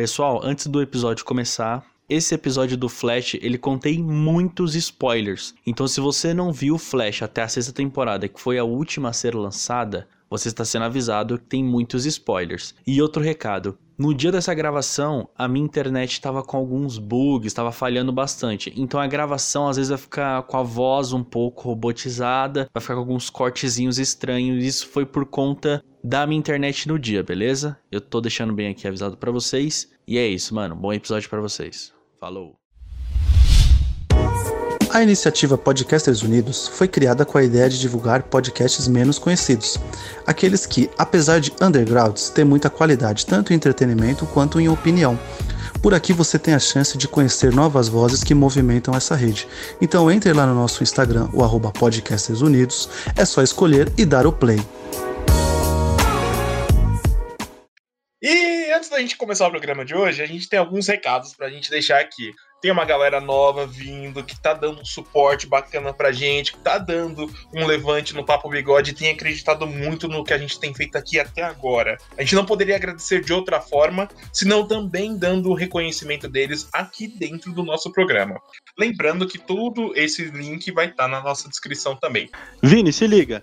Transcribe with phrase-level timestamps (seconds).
[0.00, 5.54] Pessoal, antes do episódio começar, esse episódio do Flash, ele contém muitos spoilers.
[5.66, 9.10] Então, se você não viu o Flash até a sexta temporada, que foi a última
[9.10, 12.74] a ser lançada, você está sendo avisado que tem muitos spoilers.
[12.86, 17.70] E outro recado, no dia dessa gravação, a minha internet estava com alguns bugs, estava
[17.70, 18.72] falhando bastante.
[18.74, 22.94] Então a gravação às vezes vai ficar com a voz um pouco robotizada, vai ficar
[22.94, 24.64] com alguns cortezinhos estranhos.
[24.64, 27.78] Isso foi por conta da minha internet no dia, beleza?
[27.92, 29.92] Eu tô deixando bem aqui avisado para vocês.
[30.08, 30.74] E é isso, mano.
[30.74, 31.92] Bom episódio para vocês.
[32.18, 32.59] Falou!
[34.92, 39.78] A iniciativa Podcasters Unidos foi criada com a ideia de divulgar podcasts menos conhecidos,
[40.26, 45.16] aqueles que, apesar de undergrounds, têm muita qualidade tanto em entretenimento quanto em opinião.
[45.80, 49.46] Por aqui você tem a chance de conhecer novas vozes que movimentam essa rede.
[49.80, 54.26] Então entre lá no nosso Instagram, o arroba Podcasters Unidos, é só escolher e dar
[54.26, 54.58] o play.
[58.20, 61.46] E antes da gente começar o programa de hoje, a gente tem alguns recados para
[61.46, 62.34] a gente deixar aqui.
[62.60, 66.76] Tem uma galera nova vindo que tá dando um suporte bacana pra gente, que tá
[66.76, 70.74] dando um levante no Papo Bigode e tem acreditado muito no que a gente tem
[70.74, 71.96] feito aqui até agora.
[72.18, 77.08] A gente não poderia agradecer de outra forma, senão também dando o reconhecimento deles aqui
[77.08, 78.38] dentro do nosso programa.
[78.78, 82.28] Lembrando que todo esse link vai estar tá na nossa descrição também.
[82.62, 83.42] Vini, se liga.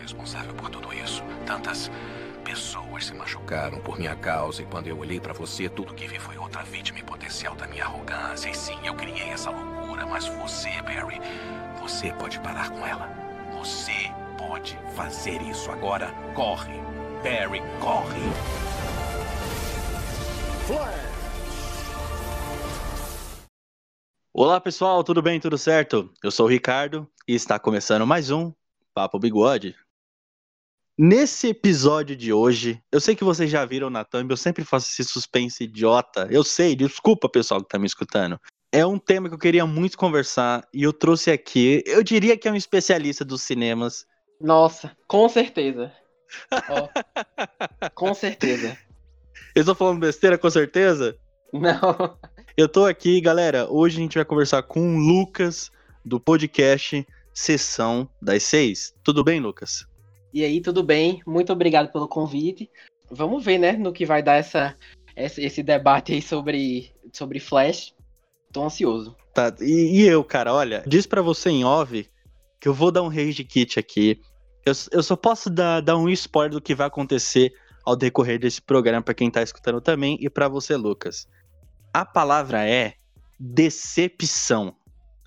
[0.00, 1.22] Responsável por tudo isso.
[1.46, 1.90] Tantas
[2.44, 6.18] pessoas se machucaram por minha causa e quando eu olhei para você, tudo que vi
[6.18, 8.48] foi outra vítima potencial da minha arrogância.
[8.48, 11.20] E sim, eu criei essa loucura, mas você, Barry,
[11.80, 13.08] você pode parar com ela.
[13.58, 13.92] Você
[14.36, 16.12] pode fazer isso agora.
[16.34, 16.80] Corre.
[17.22, 18.20] Barry, corre!
[24.32, 25.38] Olá pessoal, tudo bem?
[25.38, 26.10] Tudo certo?
[26.22, 28.52] Eu sou o Ricardo e está começando mais um
[28.94, 29.76] Papo Bigode.
[31.02, 34.90] Nesse episódio de hoje, eu sei que vocês já viram na thumb, eu sempre faço
[34.90, 36.28] esse suspense idiota.
[36.30, 38.38] Eu sei, desculpa pessoal que tá me escutando.
[38.70, 42.46] É um tema que eu queria muito conversar e eu trouxe aqui, eu diria que
[42.46, 44.04] é um especialista dos cinemas.
[44.38, 45.90] Nossa, com certeza.
[46.68, 48.76] Oh, com certeza.
[49.56, 51.16] Eu estou falando besteira, com certeza?
[51.52, 52.16] Não.
[52.56, 53.66] Eu tô aqui, galera.
[53.68, 55.72] Hoje a gente vai conversar com o Lucas,
[56.04, 58.94] do podcast Sessão das Seis.
[59.02, 59.89] Tudo bem, Lucas?
[60.32, 61.22] E aí, tudo bem?
[61.26, 62.70] Muito obrigado pelo convite.
[63.10, 64.76] Vamos ver, né, no que vai dar essa,
[65.16, 67.94] esse debate aí sobre, sobre Flash.
[68.52, 69.16] Tô ansioso.
[69.34, 72.08] Tá, e, e eu, cara, olha, diz para você em off
[72.60, 74.20] que eu vou dar um rage kit aqui
[74.64, 77.52] eu, eu só posso dar, dar um spoiler do que vai acontecer
[77.84, 81.26] ao decorrer desse programa para quem tá escutando também e para você, Lucas.
[81.92, 82.94] A palavra é
[83.38, 84.74] decepção.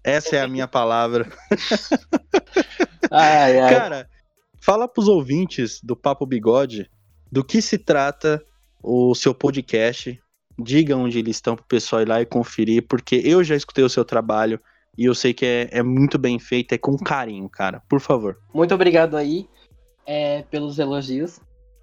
[0.03, 1.31] Essa é a minha palavra.
[3.09, 3.75] ai, ai.
[3.75, 4.09] Cara,
[4.63, 6.89] fala pros ouvintes do Papo Bigode
[7.29, 8.41] do que se trata
[8.81, 10.17] o seu podcast.
[10.57, 13.89] Diga onde eles estão pro pessoal ir lá e conferir, porque eu já escutei o
[13.89, 14.57] seu trabalho.
[14.97, 17.81] E eu sei que é, é muito bem feito, é com carinho, cara.
[17.89, 18.37] Por favor.
[18.53, 19.49] Muito obrigado aí
[20.05, 21.41] é, pelos elogios.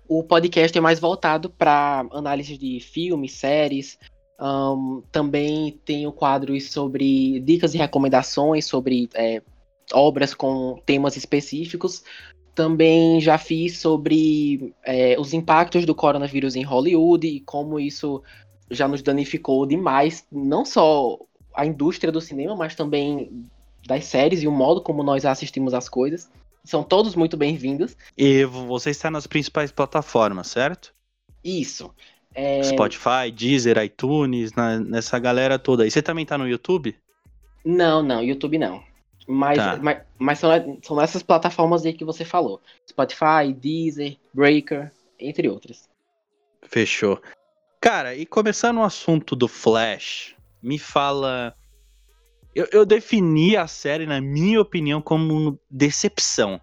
[0.08, 3.98] O podcast é mais voltado para análise de filmes, séries.
[4.40, 9.42] Um, também tenho quadros sobre dicas e recomendações sobre, é,
[9.92, 12.04] obras com temas específicos.
[12.60, 18.22] Também já fiz sobre é, os impactos do coronavírus em Hollywood e como isso
[18.70, 21.16] já nos danificou demais, não só
[21.54, 23.46] a indústria do cinema, mas também
[23.86, 26.30] das séries e o modo como nós assistimos as coisas.
[26.62, 27.96] São todos muito bem-vindos.
[28.14, 30.92] E você está nas principais plataformas, certo?
[31.42, 31.90] Isso.
[32.34, 32.62] É...
[32.62, 35.86] Spotify, Deezer, iTunes, na, nessa galera toda.
[35.86, 36.94] E você também tá no YouTube?
[37.64, 38.89] Não, não, YouTube não.
[39.26, 39.76] Mas, tá.
[39.76, 45.88] mas, mas são, são essas plataformas aí que você falou: Spotify, Deezer, Breaker, entre outras.
[46.62, 47.20] Fechou.
[47.80, 51.54] Cara, e começando o assunto do Flash, me fala.
[52.54, 56.60] Eu, eu defini a série, na minha opinião, como decepção.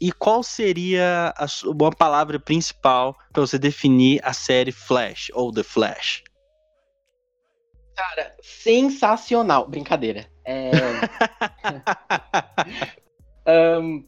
[0.00, 5.62] E qual seria a uma palavra principal para você definir a série Flash ou The
[5.62, 6.24] Flash?
[7.94, 9.68] Cara, sensacional.
[9.68, 10.26] Brincadeira.
[10.50, 10.70] É...
[13.80, 14.04] um,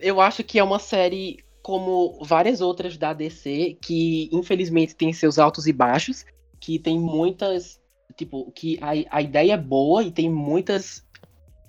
[0.00, 5.38] eu acho que é uma série como várias outras da DC que infelizmente tem seus
[5.38, 6.24] altos e baixos,
[6.60, 7.80] que tem muitas,
[8.16, 11.04] tipo, que a, a ideia é boa e tem muitas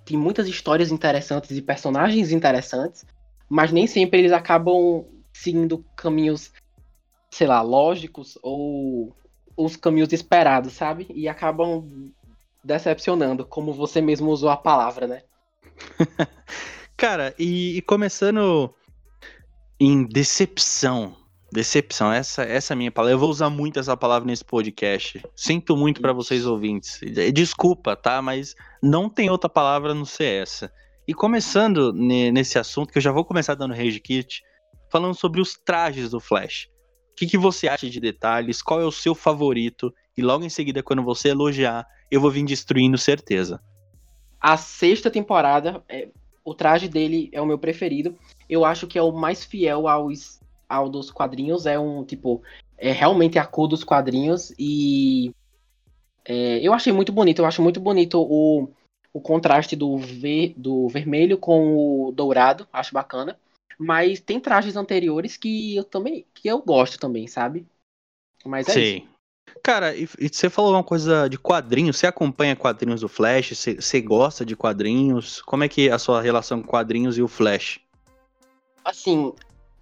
[0.06, 3.06] tem muitas histórias interessantes e personagens interessantes,
[3.50, 6.54] mas nem sempre eles acabam seguindo caminhos,
[7.30, 9.14] sei lá, lógicos ou
[9.58, 11.08] os caminhos esperados, sabe?
[11.14, 12.14] E acabam
[12.68, 15.22] decepcionando, como você mesmo usou a palavra, né?
[16.98, 18.74] Cara, e, e, começando
[19.80, 21.16] em decepção.
[21.50, 23.14] Decepção, essa, essa é a minha palavra.
[23.14, 25.24] Eu vou usar muito essa palavra nesse podcast.
[25.34, 27.00] Sinto muito para vocês ouvintes.
[27.34, 28.22] Desculpa, tá?
[28.22, 28.54] Mas
[28.84, 30.70] não tem outra palavra não ser essa.
[31.08, 34.44] E começando nesse assunto, que eu já vou começar dando rage kit,
[34.92, 36.68] falando sobre os trajes do Flash.
[37.14, 38.62] O que, que você acha de detalhes?
[38.62, 39.94] Qual é o seu favorito?
[40.18, 43.62] E logo em seguida, quando você elogiar, eu vou vir destruindo certeza.
[44.42, 46.10] A sexta temporada, é,
[46.44, 48.18] o traje dele é o meu preferido.
[48.50, 51.66] Eu acho que é o mais fiel aos, ao dos quadrinhos.
[51.66, 52.42] É um, tipo,
[52.78, 54.54] é realmente a cor dos quadrinhos.
[54.58, 55.32] E
[56.26, 57.40] é, eu achei muito bonito.
[57.40, 58.70] Eu acho muito bonito o,
[59.14, 61.76] o contraste do, ver, do vermelho com
[62.08, 63.38] o dourado, acho bacana.
[63.78, 67.68] Mas tem trajes anteriores que eu também que eu gosto também, sabe?
[68.44, 68.80] Mas é Sim.
[68.80, 69.17] Isso.
[69.64, 71.98] Cara, e, e, você falou uma coisa de quadrinhos.
[71.98, 73.50] Você acompanha quadrinhos do Flash?
[73.56, 75.42] Você, você gosta de quadrinhos?
[75.42, 77.80] Como é que é a sua relação com quadrinhos e o Flash?
[78.84, 79.34] Assim,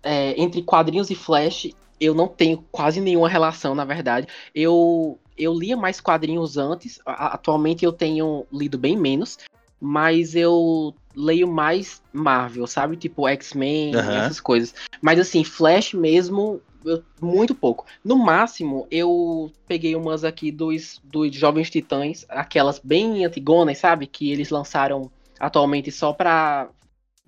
[0.03, 1.69] é, entre quadrinhos e Flash,
[1.99, 4.27] eu não tenho quase nenhuma relação, na verdade.
[4.53, 9.37] Eu eu lia mais quadrinhos antes, atualmente eu tenho lido bem menos,
[9.81, 12.95] mas eu leio mais Marvel, sabe?
[12.95, 14.11] Tipo X-Men, uhum.
[14.11, 14.73] essas coisas.
[15.01, 17.85] Mas assim, Flash mesmo, eu, muito pouco.
[18.03, 24.07] No máximo, eu peguei umas aqui dos, dos Jovens Titãs, aquelas bem antigonas, sabe?
[24.07, 26.69] Que eles lançaram atualmente só pra,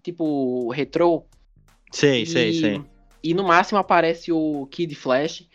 [0.03, 1.25] tipo, retrô.
[1.91, 2.81] Sei, e, sei, sei.
[3.23, 5.45] E no máximo aparece o Kid Flash,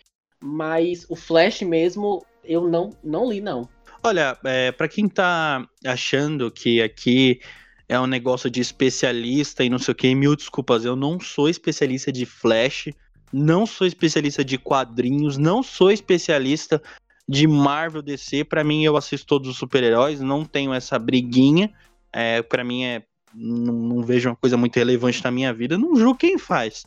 [0.40, 3.68] mas o Flash mesmo eu não, não li, não.
[4.02, 7.40] Olha, é, para quem tá achando que aqui
[7.88, 11.48] é um negócio de especialista e não sei o que, mil desculpas, eu não sou
[11.48, 12.88] especialista de Flash,
[13.32, 16.82] não sou especialista de quadrinhos, não sou especialista
[17.28, 18.44] de Marvel DC.
[18.44, 21.72] Para mim, eu assisto todos os super-heróis, não tenho essa briguinha.
[22.12, 23.02] É, para mim, é,
[23.34, 25.78] não, não, vejo uma coisa muito relevante na minha vida.
[25.78, 26.84] Não julgo quem faz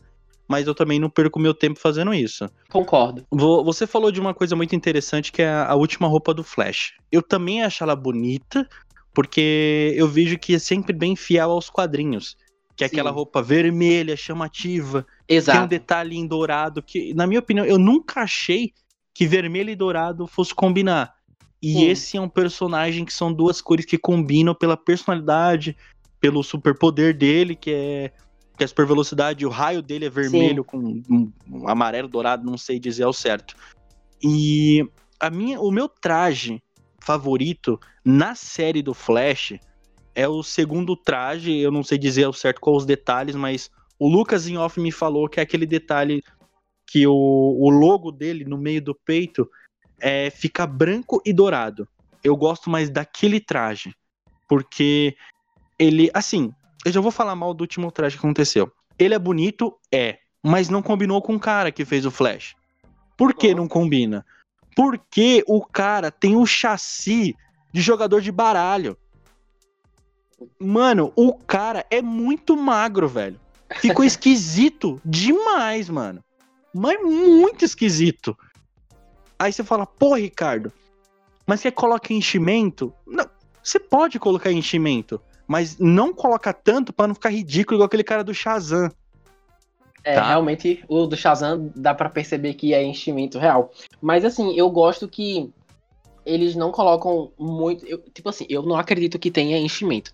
[0.48, 2.50] mas eu também não perco meu tempo fazendo isso.
[2.70, 3.26] Concordo.
[3.32, 6.94] Você falou de uma coisa muito interessante que é a última roupa do Flash.
[7.12, 8.68] Eu também acho ela bonita,
[9.14, 12.38] porque eu vejo que é sempre bem fiel aos quadrinhos.
[12.76, 12.96] Que é Sim.
[12.96, 15.06] aquela roupa vermelha, chamativa.
[15.28, 15.58] Exato.
[15.58, 18.74] Tem um detalhe em dourado que, na minha opinião, eu nunca achei
[19.14, 21.16] que vermelho e dourado fosse combinar.
[21.62, 21.86] E Sim.
[21.88, 25.76] esse é um personagem que são duas cores que combinam pela personalidade,
[26.20, 28.12] pelo superpoder dele, que é
[28.58, 30.70] que a super velocidade, o raio dele é vermelho Sim.
[30.70, 33.56] com um, um, amarelo dourado, não sei dizer ao certo.
[34.24, 34.88] E
[35.20, 36.62] a minha, o meu traje
[37.00, 39.54] favorito na série do Flash
[40.16, 43.70] é o segundo traje, eu não sei dizer ao certo quais os detalhes, mas
[44.00, 46.24] o Lucas em off me falou que é aquele detalhe
[46.88, 49.50] que o, o logo dele no meio do peito
[50.00, 51.88] é, fica branco e dourado.
[52.24, 53.94] Eu gosto mais daquele traje,
[54.48, 55.16] porque
[55.78, 56.54] ele, assim,
[56.86, 58.72] eu já vou falar mal do último traje que aconteceu.
[58.98, 59.78] Ele é bonito?
[59.92, 60.20] É.
[60.42, 62.56] Mas não combinou com o cara que fez o Flash.
[63.18, 64.26] Por que não combina?
[64.76, 67.36] Porque o cara tem o chassi
[67.74, 68.98] de jogador de baralho.
[70.60, 73.40] Mano, o cara é muito magro, velho.
[73.80, 76.24] Ficou esquisito demais, mano.
[76.74, 78.38] Mas muito esquisito.
[79.40, 80.72] Aí você fala, pô, Ricardo,
[81.48, 82.94] mas você coloca enchimento?
[83.08, 83.26] Não,
[83.64, 85.22] você pode colocar enchimento.
[85.48, 88.90] mas não coloca tanto pra não ficar ridículo igual aquele cara do Shazam.
[90.04, 90.28] É, Tá.
[90.30, 93.72] realmente o do Shazam dá pra perceber que é enchimento real.
[94.02, 95.52] Mas assim, eu gosto que
[96.26, 97.86] eles não colocam muito.
[97.86, 100.12] eu- tipo assim, eu não acredito que tenha enchimento.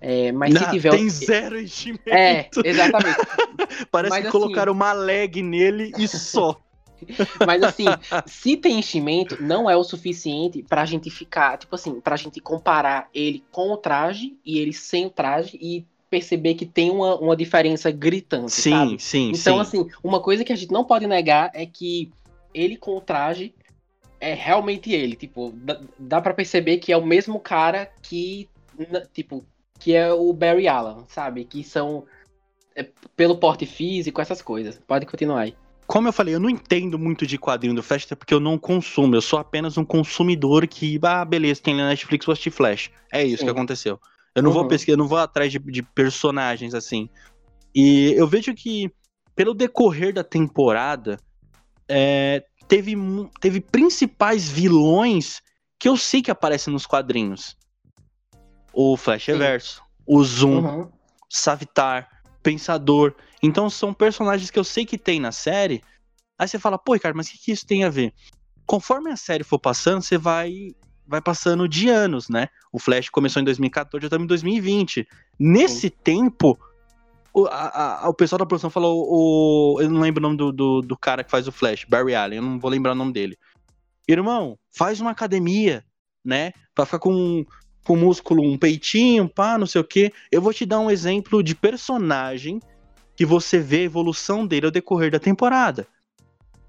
[0.00, 0.90] É, mas se Não, tiver.
[0.90, 2.02] tem zero enchimento.
[2.08, 3.16] É, exatamente.
[3.90, 6.60] Parece mas que assim- colocaram uma leg nele e só.
[7.44, 7.84] Mas assim,
[8.24, 13.10] se tem enchimento, não é o suficiente pra gente ficar, tipo assim, pra gente comparar
[13.12, 17.36] ele com o traje e ele sem o traje e perceber que tem uma, uma
[17.36, 18.98] diferença gritante, Sim, sabe?
[19.02, 19.60] sim, Então, sim.
[19.60, 22.10] assim, uma coisa que a gente não pode negar é que
[22.54, 23.52] ele com o traje
[24.20, 25.16] é realmente ele.
[25.16, 28.48] Tipo, dá, dá para perceber que é o mesmo cara que,
[29.12, 29.44] tipo,
[29.78, 31.44] que é o Barry Allen, sabe?
[31.44, 32.04] Que são
[32.74, 34.80] é, pelo porte físico, essas coisas.
[34.86, 35.56] Pode continuar aí.
[35.86, 38.58] Como eu falei, eu não entendo muito de quadrinho do Flash, até porque eu não
[38.58, 39.14] consumo.
[39.14, 42.90] Eu sou apenas um consumidor que, ah, beleza, tem na Netflix, vou assistir Flash.
[43.12, 43.44] É isso Sim.
[43.44, 44.00] que aconteceu.
[44.34, 44.68] Eu não vou Uhum.
[44.68, 47.08] pesquisar, eu não vou atrás de, de personagens assim.
[47.74, 48.90] E eu vejo que,
[49.36, 51.18] pelo decorrer da temporada,
[51.86, 52.94] é, teve,
[53.40, 55.42] teve principais vilões
[55.78, 57.56] que eu sei que aparecem nos quadrinhos.
[58.74, 59.26] O Flash.
[59.26, 60.88] Reverso, o Zoom, Uhum.
[61.28, 62.08] Savitar,
[62.42, 63.14] Pensador.
[63.42, 65.82] Então são personagens que eu sei que tem na série.
[66.38, 68.12] Aí você fala, pô, Ricardo, mas o que, que isso tem a ver?
[68.66, 70.74] Conforme a série for passando, você vai
[71.06, 72.48] vai passando de anos, né?
[72.72, 75.06] O Flash começou em 2014, já estamos em 2020.
[75.38, 76.58] Nesse tempo,
[77.34, 80.50] o, a- a- o pessoal da produção falou, o, eu não lembro o nome do,
[80.50, 83.12] do, do cara que faz o Flash, Barry Allen, eu não vou lembrar o nome
[83.12, 83.36] dele.
[84.08, 85.84] Irmão, faz uma academia,
[86.24, 86.52] né?
[86.74, 87.44] Pra ficar com,
[87.84, 90.12] com músculo, um peitinho, pá, não sei o quê.
[90.32, 92.60] Eu vou te dar um exemplo de personagem
[93.16, 95.86] que você vê a evolução dele ao decorrer da temporada.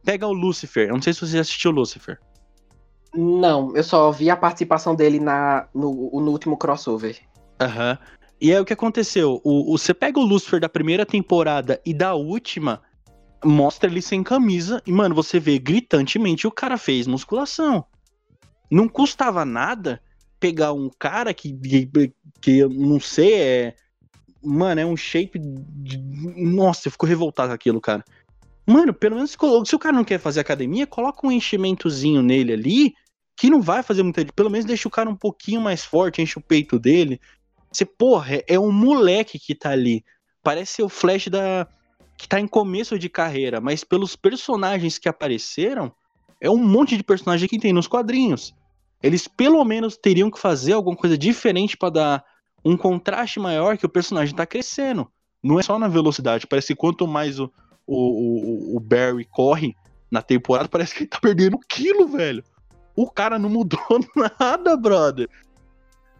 [0.04, 0.90] Pega o Lucifer.
[0.90, 2.20] Eu não sei se você já assistiu Lucifer.
[3.16, 5.92] Não, eu só vi a participação dele na, no,
[6.22, 7.18] no último crossover.
[7.60, 7.98] Aham.
[8.40, 9.40] E aí o que aconteceu?
[9.44, 12.82] O, o- você pega o Lucifer da primeira temporada e da última,
[13.44, 17.86] mostra ele sem camisa, e, mano, você vê gritantemente o cara fez musculação.
[18.70, 20.02] Não custava nada
[20.40, 23.76] pegar um cara que, que, que eu não sei, é.
[24.44, 25.40] Mano, é um shape.
[25.40, 25.98] De...
[26.38, 28.04] Nossa, eu fico revoltado com aquilo, cara.
[28.68, 29.32] Mano, pelo menos
[29.66, 32.94] se o cara não quer fazer academia, coloca um enchimentozinho nele ali,
[33.36, 34.26] que não vai fazer muita.
[34.26, 37.20] Pelo menos deixa o cara um pouquinho mais forte, enche o peito dele.
[37.72, 40.04] Você, porra, é- é um moleque que tá ali.
[40.44, 41.68] Parece ser o Flash da.
[42.18, 45.92] que tá em começo de carreira, mas pelos personagens que apareceram,
[46.40, 48.54] é um monte de personagem que tem nos quadrinhos.
[49.02, 52.26] Eles pelo menos teriam que fazer alguma coisa diferente pra dar
[52.64, 55.08] um contraste maior que o personagem tá crescendo.
[55.44, 56.48] Não é só na velocidade.
[56.48, 57.52] Parece que quanto mais o,
[57.86, 59.76] o, o, o Barry corre
[60.10, 62.44] na temporada, parece que ele tá perdendo quilo, velho.
[62.96, 63.80] O cara não mudou
[64.40, 65.30] nada, brother.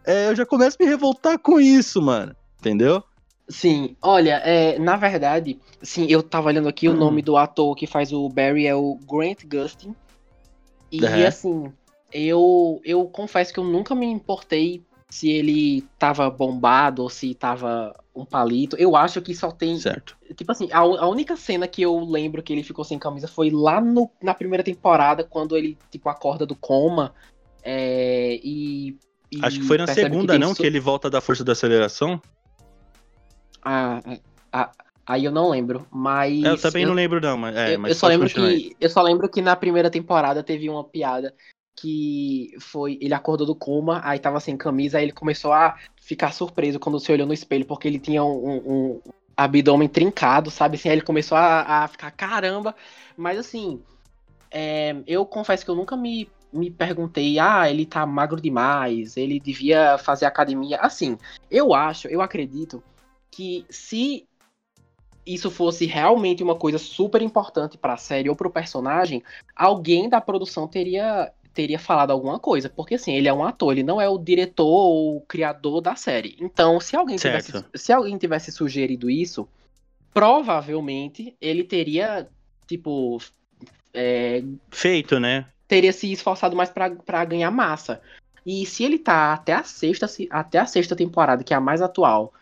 [0.04, 2.36] É, eu já começo a me revoltar com isso, mano.
[2.60, 3.02] Entendeu?
[3.48, 6.96] Sim, olha, é, na verdade, sim, eu tava olhando aqui, o Hum.
[6.96, 9.94] nome do ator que faz o Barry é o Grant Gustin.
[10.90, 11.72] E assim,
[12.16, 17.94] eu, eu confesso que eu nunca me importei se ele tava bombado ou se tava
[18.14, 18.74] um palito.
[18.76, 19.78] Eu acho que só tem.
[19.78, 20.16] Certo.
[20.34, 23.50] Tipo assim, a, a única cena que eu lembro que ele ficou sem camisa foi
[23.50, 27.14] lá no, na primeira temporada, quando ele, tipo, acorda do coma.
[27.62, 28.96] é, e,
[29.30, 30.54] e Acho que foi na segunda, tem não?
[30.54, 32.20] so- Que ele volta da força da aceleração.
[33.62, 34.00] Ah,
[34.52, 34.70] ah,
[35.06, 36.42] aí eu não lembro, mas.
[36.42, 37.36] Eu também não lembro, não.
[37.36, 38.70] Mas, é, eu, mas eu só lembro aí.
[38.70, 41.34] que eu só lembro que na primeira temporada teve uma piada
[41.76, 46.32] que foi ele acordou do coma, aí tava sem camisa, aí ele começou a ficar
[46.32, 49.00] surpreso quando se olhou no espelho porque ele tinha um, um-
[49.36, 50.76] abdômen trincado, sabe?
[50.76, 52.74] Assim, aí ele começou a, a ficar caramba,
[53.16, 53.82] mas assim,
[54.50, 59.38] é, eu confesso que eu nunca me me perguntei, ah, ele tá magro demais, ele
[59.38, 60.78] devia fazer academia.
[60.80, 61.18] Assim,
[61.50, 62.82] eu acho, eu acredito
[63.30, 64.26] que se
[65.26, 69.22] isso fosse realmente uma coisa super importante pra série ou pro personagem,
[69.56, 73.82] alguém da produção teria teria falado alguma coisa, porque assim, ele é um ator, ele
[73.82, 76.36] não é o diretor ou o criador da série.
[76.38, 79.48] Então, se alguém tivesse, se alguém tivesse sugerido isso,
[80.12, 82.28] provavelmente ele teria
[82.66, 83.18] tipo
[83.94, 85.46] é, Feito, né?
[85.66, 88.00] teria se esforçado mais pra pra ganhar massa.
[88.44, 91.60] E se ele tá até a sexta, se- até a sexta temporada, que é a
[91.60, 92.32] mais atual,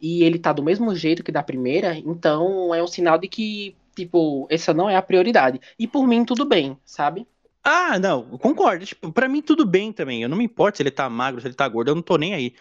[0.00, 3.76] e ele tá do mesmo jeito que da primeira, então é um sinal de que,
[3.94, 5.60] tipo, essa não é a prioridade.
[5.78, 7.26] E por mim, tudo bem, sabe?
[7.62, 8.84] Ah, não, concordo.
[8.84, 10.22] Tipo, pra mim tudo bem também.
[10.22, 12.16] Eu não me importo se ele tá magro, se ele tá gordo, eu não tô
[12.16, 12.54] nem aí.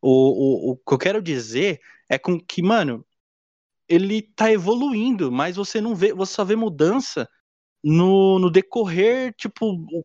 [0.00, 3.04] O, o, o que eu quero dizer é com que, mano,
[3.88, 7.28] ele tá evoluindo, mas você não vê, você só vê mudança
[7.82, 10.04] no, no decorrer, tipo, o,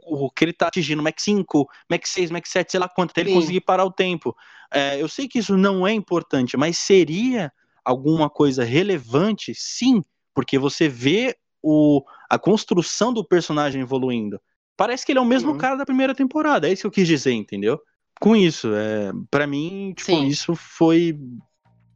[0.00, 3.22] o- que ele tá atingindo Mac 5, Mac 6, Mac 7, sei lá quanto, até
[3.22, 3.36] ele Sim.
[3.36, 4.36] conseguir parar o tempo.
[4.72, 7.52] É, eu sei que isso não é importante, mas seria
[7.84, 9.54] alguma coisa relevante?
[9.54, 14.40] Sim, porque você vê o, a construção do personagem evoluindo.
[14.76, 15.58] Parece que ele é o mesmo Uhum.
[15.58, 17.80] cara da primeira temporada, é isso que eu quis dizer, entendeu?
[18.20, 20.26] Com isso, é, para mim, tipo, Sim.
[20.26, 21.18] isso foi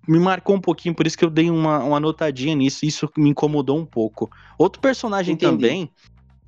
[0.06, 3.30] me marcou um pouquinho, por isso que eu dei uma, uma notadinha nisso, isso me
[3.30, 4.30] incomodou um pouco.
[4.58, 5.52] Outro personagem Entendi.
[5.52, 5.90] também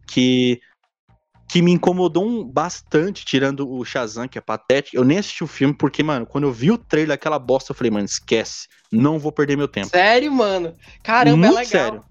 [0.06, 0.60] que
[1.48, 4.96] que me incomodou bastante, tirando o Shazam, que é patético.
[4.96, 7.76] Eu nem assisti o filme porque, mano, quando eu vi o trailer daquela bosta, eu
[7.76, 9.86] falei, mano, esquece, não vou perder meu tempo.
[9.86, 10.74] Sério, mano?
[11.04, 11.64] Caramba, Muito é legal.
[11.64, 12.04] sério.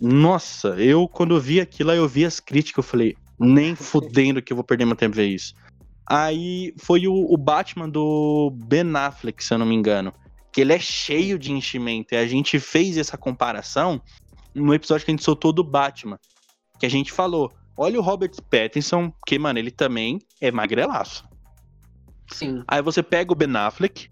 [0.00, 4.42] Nossa, eu quando eu vi aquilo, aí eu vi as críticas, eu falei, nem fudendo
[4.42, 5.54] que eu vou perder meu tempo ver isso.
[6.06, 10.12] Aí foi o, o Batman do Ben Affleck, se eu não me engano.
[10.52, 12.14] Que ele é cheio de enchimento.
[12.14, 14.00] E a gente fez essa comparação
[14.54, 16.18] no episódio que a gente soltou do Batman.
[16.78, 21.26] Que a gente falou: olha o Robert Pattinson, que, mano, ele também é magrelaço.
[22.30, 22.62] Sim.
[22.68, 24.08] Aí você pega o Ben Affleck,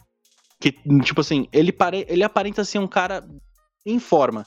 [0.59, 0.73] que,
[1.03, 2.07] tipo assim, ele, pare...
[2.09, 3.27] ele aparenta ser um cara
[3.85, 4.47] em forma.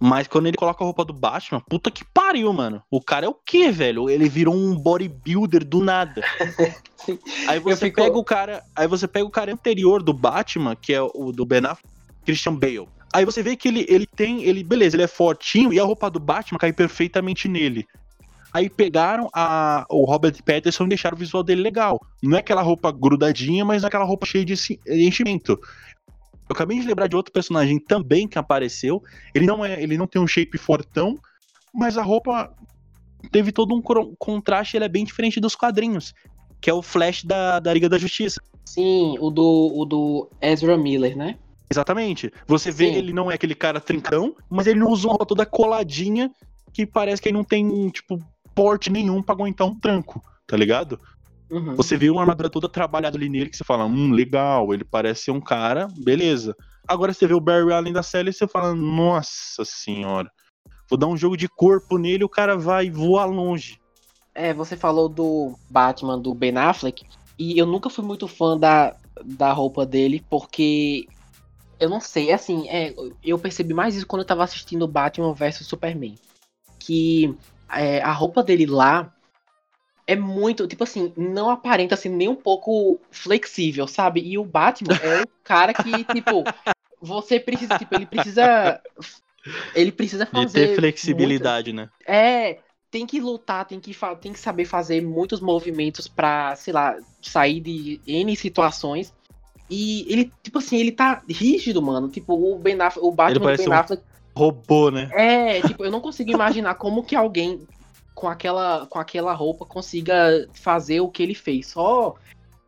[0.00, 2.80] Mas quando ele coloca a roupa do Batman, puta que pariu, mano.
[2.90, 4.08] O cara é o quê, velho?
[4.08, 6.22] Ele virou um bodybuilder do nada.
[7.48, 8.62] Aí você fico- pega o cara.
[8.76, 11.88] Aí você pega o cara anterior do Batman, que é o do Ben Affleck,
[12.24, 12.88] Christian Bale.
[13.12, 14.44] Aí você vê que ele, ele tem.
[14.44, 17.86] ele Beleza, ele é fortinho e a roupa do Batman cai perfeitamente nele.
[18.52, 22.00] Aí pegaram a, o Robert Pattinson e deixaram o visual dele legal.
[22.22, 25.58] Não é aquela roupa grudadinha, mas é aquela roupa cheia de enchi- enchimento.
[26.48, 29.02] Eu acabei de lembrar de outro personagem também que apareceu.
[29.34, 31.18] Ele não é, ele não tem um shape fortão,
[31.74, 32.52] mas a roupa
[33.30, 33.82] teve todo um
[34.16, 36.14] contraste, ele é bem diferente dos quadrinhos,
[36.60, 38.40] que é o Flash da, da Liga da Justiça.
[38.64, 41.36] Sim, o do, o do Ezra Miller, né?
[41.70, 42.32] Exatamente.
[42.46, 42.94] Você vê, Sim.
[42.94, 46.30] ele não é aquele cara trincão, mas ele não usa uma roupa toda coladinha
[46.72, 48.18] que parece que ele não tem, tipo,
[48.54, 50.98] porte nenhum pra aguentar um tranco, tá ligado?
[51.50, 51.74] Uhum.
[51.76, 55.24] Você vê uma armadura toda trabalhada ali nele que você fala, hum, legal, ele parece
[55.24, 56.54] ser um cara, beleza.
[56.86, 60.30] Agora você vê o Barry Allen da série e você fala, nossa senhora,
[60.88, 63.80] vou dar um jogo de corpo nele o cara vai voar longe.
[64.34, 67.04] É, você falou do Batman do Ben Affleck,
[67.38, 71.06] e eu nunca fui muito fã da, da roupa dele, porque
[71.78, 75.66] eu não sei, assim, é, eu percebi mais isso quando eu tava assistindo Batman vs
[75.66, 76.16] Superman.
[76.78, 77.34] Que
[77.70, 79.12] é, a roupa dele lá
[80.08, 84.22] é muito, tipo assim, não aparenta assim nem um pouco flexível, sabe?
[84.22, 86.42] E o Batman é o cara que, tipo,
[86.98, 88.80] você precisa, tipo, ele precisa.
[89.74, 90.68] Ele precisa De fazer.
[90.68, 91.90] ter flexibilidade, né?
[92.06, 92.58] é,
[92.90, 97.60] tem que lutar, tem que, tem que saber fazer muitos movimentos pra, sei lá, sair
[97.60, 99.12] de N situações.
[99.68, 102.08] E ele, tipo assim, ele tá rígido, mano.
[102.08, 104.02] Tipo, o Ben Affleck, o Batman do parece Ben um- Affleck.
[104.34, 105.10] Robô, né?
[105.12, 107.60] É, tipo, eu não consigo imaginar como que alguém
[108.18, 111.68] com aquela, com aquela roupa consiga fazer o que ele fez.
[111.68, 112.16] Só,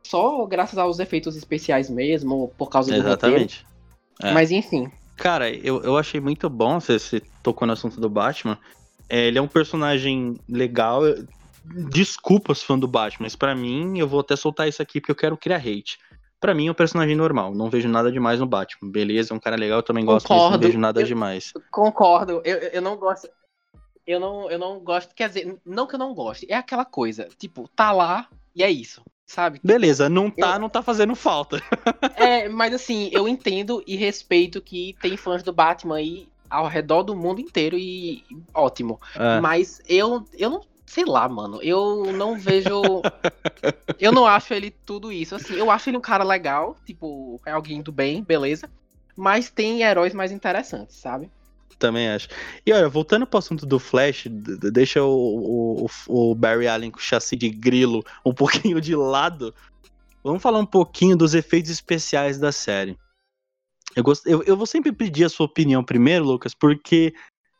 [0.07, 2.97] só graças aos efeitos especiais mesmo, por causa do.
[2.97, 3.67] Exatamente.
[4.23, 4.33] É.
[4.33, 4.89] Mas enfim.
[5.17, 8.57] Cara, eu, eu achei muito bom, você, você tocou no assunto do Batman.
[9.09, 11.03] É, ele é um personagem legal.
[11.91, 15.11] Desculpa os fãs do Batman, mas pra mim, eu vou até soltar isso aqui porque
[15.11, 15.99] eu quero criar hate.
[16.41, 18.89] Pra mim é um personagem normal, não vejo nada demais no Batman.
[18.91, 21.53] Beleza, é um cara legal, eu também gosto, mas não vejo nada Eu- demais.
[21.73, 23.29] Concordo, eu, eu não gosto.
[24.07, 27.29] Eu não, eu não gosto, quer dizer, não que eu não goste, é aquela coisa,
[27.39, 29.61] tipo, tá lá e é isso, sabe?
[29.63, 31.63] Beleza, não tá, Eu- não tá fazendo falta.
[32.17, 37.03] É, mas assim, eu entendo e respeito que tem fãs do Batman aí ao redor
[37.05, 39.01] do mundo inteiro e ótimo.
[39.15, 41.63] É, Mas eu, eu não sei lá, mano.
[41.63, 43.01] Eu não vejo.
[43.99, 45.35] eu não acho ele tudo isso.
[45.37, 48.69] Assim, eu acho ele um cara legal, tipo, é alguém do bem, beleza.
[49.17, 51.31] Mas tem heróis mais interessantes, sabe?
[51.81, 52.29] Também acho.
[52.65, 57.03] E olha, voltando pro assunto do Flash, deixa o, o, o Barry Allen com o
[57.03, 59.53] chassi de grilo um pouquinho de lado.
[60.23, 62.97] Vamos falar um pouquinho dos efeitos especiais da série.
[63.97, 64.25] Eu, gost...
[64.27, 67.13] eu, eu vou sempre pedir a sua opinião primeiro, Lucas, porque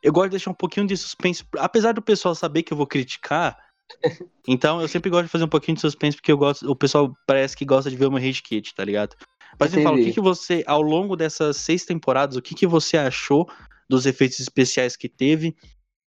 [0.03, 1.45] eu gosto de deixar um pouquinho de suspense.
[1.59, 3.57] Apesar do pessoal saber que eu vou criticar,
[4.47, 7.13] então eu sempre gosto de fazer um pouquinho de suspense, porque eu gosto, o pessoal
[7.27, 9.17] parece que gosta de ver uma hate kit, tá ligado?
[9.59, 12.67] Mas me fala, o que, que você, ao longo dessas seis temporadas, o que, que
[12.67, 13.51] você achou
[13.91, 15.57] dos efeitos especiais que teve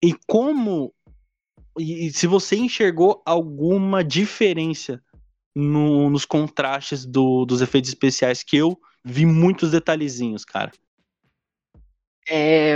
[0.03, 0.93] e como.
[1.79, 5.01] E, se você enxergou alguma diferença
[5.55, 10.71] no- nos contrastes do- dos efeitos especiais, que eu vi muitos detalhezinhos, cara.
[12.29, 12.75] É,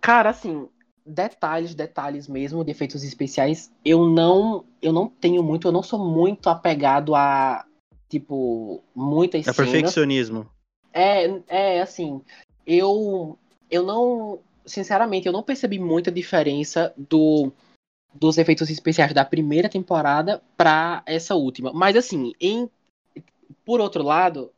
[0.00, 0.66] cara, assim,
[1.04, 5.98] detalhes, detalhes mesmo de efeitos especiais, eu não, eu não tenho muito, eu não sou
[5.98, 7.66] muito apegado a,
[8.08, 9.56] tipo, muitas É cenas.
[9.70, 10.50] perfeccionismo.
[10.92, 12.22] É, é assim,
[12.66, 13.38] eu
[13.72, 17.50] eu não, sinceramente, eu não percebi muita diferença do
[18.14, 21.72] dos efeitos especiais da primeira temporada para essa última.
[21.72, 22.68] Mas assim, em
[23.64, 24.52] por outro lado,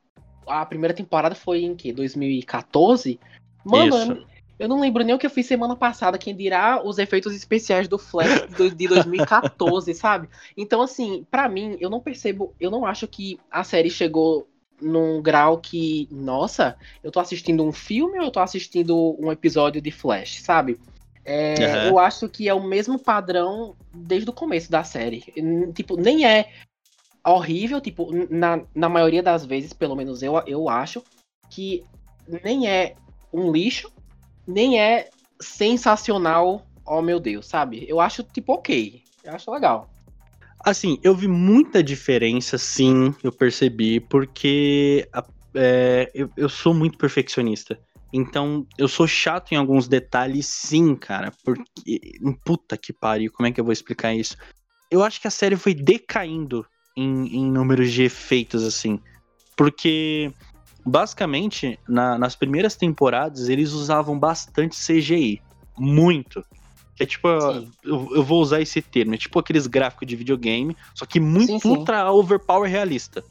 [0.44, 3.20] a primeira temporada foi em que 2014.
[3.64, 4.26] Mano, Isso.
[4.58, 7.86] eu não lembro nem o que eu fiz semana passada, quem dirá os efeitos especiais
[7.86, 10.28] do Flash de 2014, sabe?
[10.56, 14.48] Então assim, pra mim, eu não percebo, eu não acho que a série chegou
[14.84, 19.80] num grau que, nossa, eu tô assistindo um filme ou eu tô assistindo um episódio
[19.80, 20.78] de Flash, sabe?
[21.24, 21.88] É, Aham.
[21.88, 25.24] Eu acho que é o mesmo padrão desde o começo da série.
[25.74, 26.52] Tipo, nem é
[27.26, 31.02] horrível, tipo, na, na maioria das vezes, pelo menos eu, eu acho,
[31.50, 31.82] que
[32.44, 32.94] nem é
[33.32, 33.90] um lixo,
[34.46, 37.86] nem é sensacional, oh meu Deus, sabe?
[37.88, 39.02] Eu acho, tipo, ok.
[39.22, 39.93] Eu acho legal.
[40.64, 45.06] Assim, eu vi muita diferença, sim, eu percebi, porque
[45.54, 47.78] é, eu, eu sou muito perfeccionista.
[48.12, 51.32] Então, eu sou chato em alguns detalhes, sim, cara.
[51.44, 52.00] Porque.
[52.44, 54.36] Puta que pariu, como é que eu vou explicar isso?
[54.90, 56.64] Eu acho que a série foi decaindo
[56.96, 59.00] em, em números de efeitos, assim.
[59.56, 60.32] Porque,
[60.86, 65.40] basicamente, na- nas primeiras temporadas, eles usavam bastante CGI.
[65.76, 66.42] Muito.
[66.96, 70.76] Que é tipo, eu, eu vou usar esse termo, é tipo aqueles gráficos de videogame,
[70.94, 71.68] só que muito Sim, sim.
[71.68, 73.24] ultra overpower realista.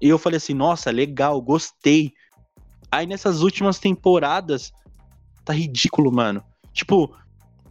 [0.00, 2.12] E eu falei assim, nossa, legal, gostei.
[2.90, 4.72] Aí nessas últimas temporadas,
[5.44, 6.42] tá ridículo, mano.
[6.72, 7.16] Tipo,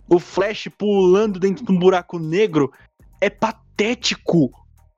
[0.09, 2.71] o Flash pulando dentro de um buraco negro
[3.21, 4.51] é patético.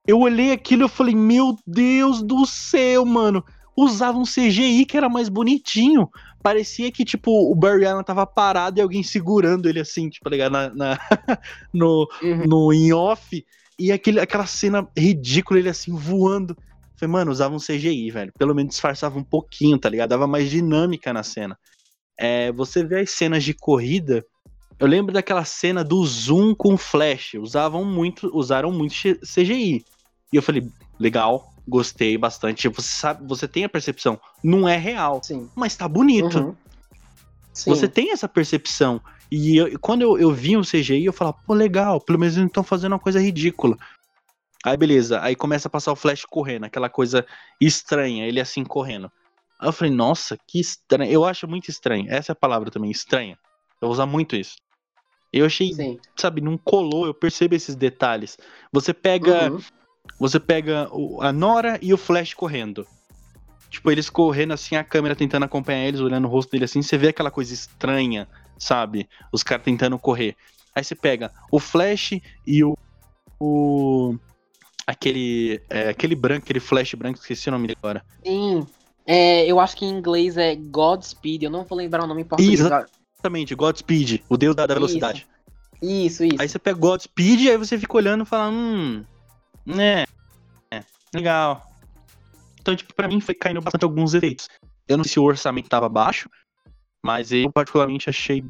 [0.08, 3.44] Eu olhei aquilo e falei, meu Deus do céu, mano.
[3.78, 6.10] Usava um CGI que era mais bonitinho.
[6.42, 10.30] Parecia que, tipo, o Barry Allen tava parado e alguém segurando ele assim, tipo, tá
[10.30, 10.52] ligado?
[10.52, 11.00] Na, na-
[11.74, 12.46] no, Uhum.
[12.48, 13.46] no in off.
[13.78, 16.56] E aquele, aquela cena ridícula, ele assim, voando.
[16.98, 18.34] Falei, mano, usava um CGI, velho.
[18.38, 20.10] Pelo menos disfarçava um pouquinho, tá ligado?
[20.10, 21.58] Dava mais dinâmica na cena.
[22.20, 24.24] É, você vê as cenas de corrida.
[24.78, 27.34] Eu lembro daquela cena do zoom com flash.
[27.36, 28.94] Usavam muito, usaram muito
[29.26, 29.86] CGI.
[30.32, 30.64] E eu falei,
[31.00, 32.68] legal, gostei bastante.
[32.70, 35.50] Você sabe, você tem a percepção, não é real, Sim.
[35.56, 36.38] mas tá bonito.
[36.40, 36.56] Uhum.
[37.54, 39.02] Você tem essa percepção.
[39.32, 42.42] E eu- quando eu, eu vi um CGI, eu falava, pô, legal, pelo menos eles
[42.44, 43.78] não estão fazendo uma coisa ridícula.
[44.66, 47.26] Aí beleza, aí começa a passar o Flash correndo, aquela coisa
[47.62, 49.10] estranha, ele assim correndo.
[49.60, 51.12] Aí eu falei, nossa, que estranho.
[51.12, 52.06] Eu acho muito estranho.
[52.10, 53.38] Essa é a palavra também, estranha.
[53.82, 54.56] Eu vou usar muito isso.
[55.32, 56.00] Eu achei, Sim.
[56.18, 58.38] sabe, não colou, eu percebo esses detalhes.
[58.74, 59.60] Você pega, Uhum.
[60.18, 62.88] Você pega o- a Nora e o Flash correndo.
[63.70, 66.98] Tipo, eles correndo assim, a câmera tentando acompanhar eles, olhando o rosto dele assim, você
[66.98, 69.08] vê aquela coisa estranha, sabe?
[69.32, 70.36] Os caras tentando correr.
[70.76, 72.76] Aí você pega o Flash e o.
[73.40, 74.16] o
[74.88, 75.62] aquele.
[75.70, 78.04] é, aquele branco, aquele Flash branco, esqueci o nome dele agora.
[78.26, 78.66] Sim.
[79.06, 82.26] É, eu acho que em inglês é Godspeed, eu não vou lembrar o nome em
[82.26, 82.60] português.
[82.60, 82.70] Isso.
[83.20, 84.80] Exatamente, Godspeed, o deus da, da Isso.
[84.80, 85.28] velocidade.
[85.82, 86.36] Isso, isso.
[86.40, 89.04] Aí você pega Godspeed e aí você fica olhando e fala, hum.
[89.70, 90.04] Né.
[90.72, 91.62] É, legal.
[92.60, 94.48] Então, tipo, pra mim foi caindo bastante alguns efeitos.
[94.88, 96.30] Eu não sei se o orçamento tava baixo,
[97.04, 98.44] mas eu particularmente achei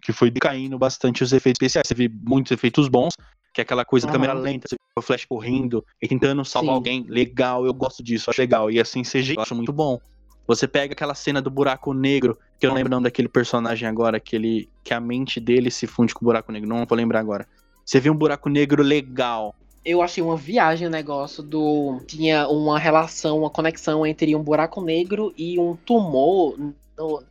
[0.00, 1.86] que foi decaindo bastante os efeitos especiais.
[1.86, 3.14] Você vê muitos efeitos bons,
[3.52, 6.70] que é aquela coisa da câmera lenta, você vê o Flash correndo e tentando salvar
[6.70, 6.74] Sim.
[6.74, 7.06] alguém.
[7.08, 8.70] Legal, eu gosto disso, acho legal.
[8.70, 9.98] E assim, CG, eu acho muito bom.
[10.46, 13.88] Você pega aquela cena do buraco negro, que eu não lembro o nome daquele personagem
[13.88, 16.96] agora, que, ele, que a mente dele se funde com o buraco negro, não vou
[16.96, 17.46] lembrar agora.
[17.84, 19.54] Você vê um buraco negro legal.
[19.84, 22.00] Eu achei uma viagem o negócio do.
[22.06, 26.56] Tinha uma relação, uma conexão entre um buraco negro e um tumor.
[26.96, 27.22] no-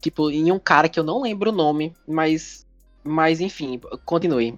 [0.00, 2.64] tipo, em um cara que eu não lembro o nome, mas.
[3.02, 4.54] Mas enfim, continue.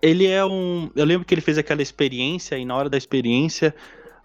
[0.00, 0.90] Ele é um.
[0.96, 3.74] Eu lembro que ele fez aquela experiência, e na hora da experiência,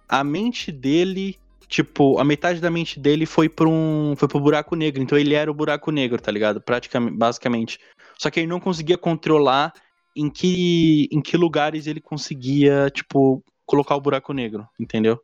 [0.08, 1.38] a mente dele.
[1.68, 4.14] Tipo, a metade da mente dele foi pra um.
[4.16, 5.02] Foi pro buraco negro.
[5.02, 6.62] Então ele era o buraco negro, tá ligado?
[6.62, 7.80] Praticamente, basicamente.
[8.18, 9.74] Só que ele não conseguia controlar
[10.16, 15.20] em que, em que lugares ele conseguia, tipo, colocar o buraco negro, entendeu?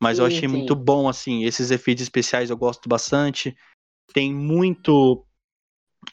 [0.00, 0.56] Mas eu Sim, achei sim.
[0.56, 3.56] muito bom, assim, esses efeitos especiais eu gosto bastante.
[4.12, 5.24] Tem muito.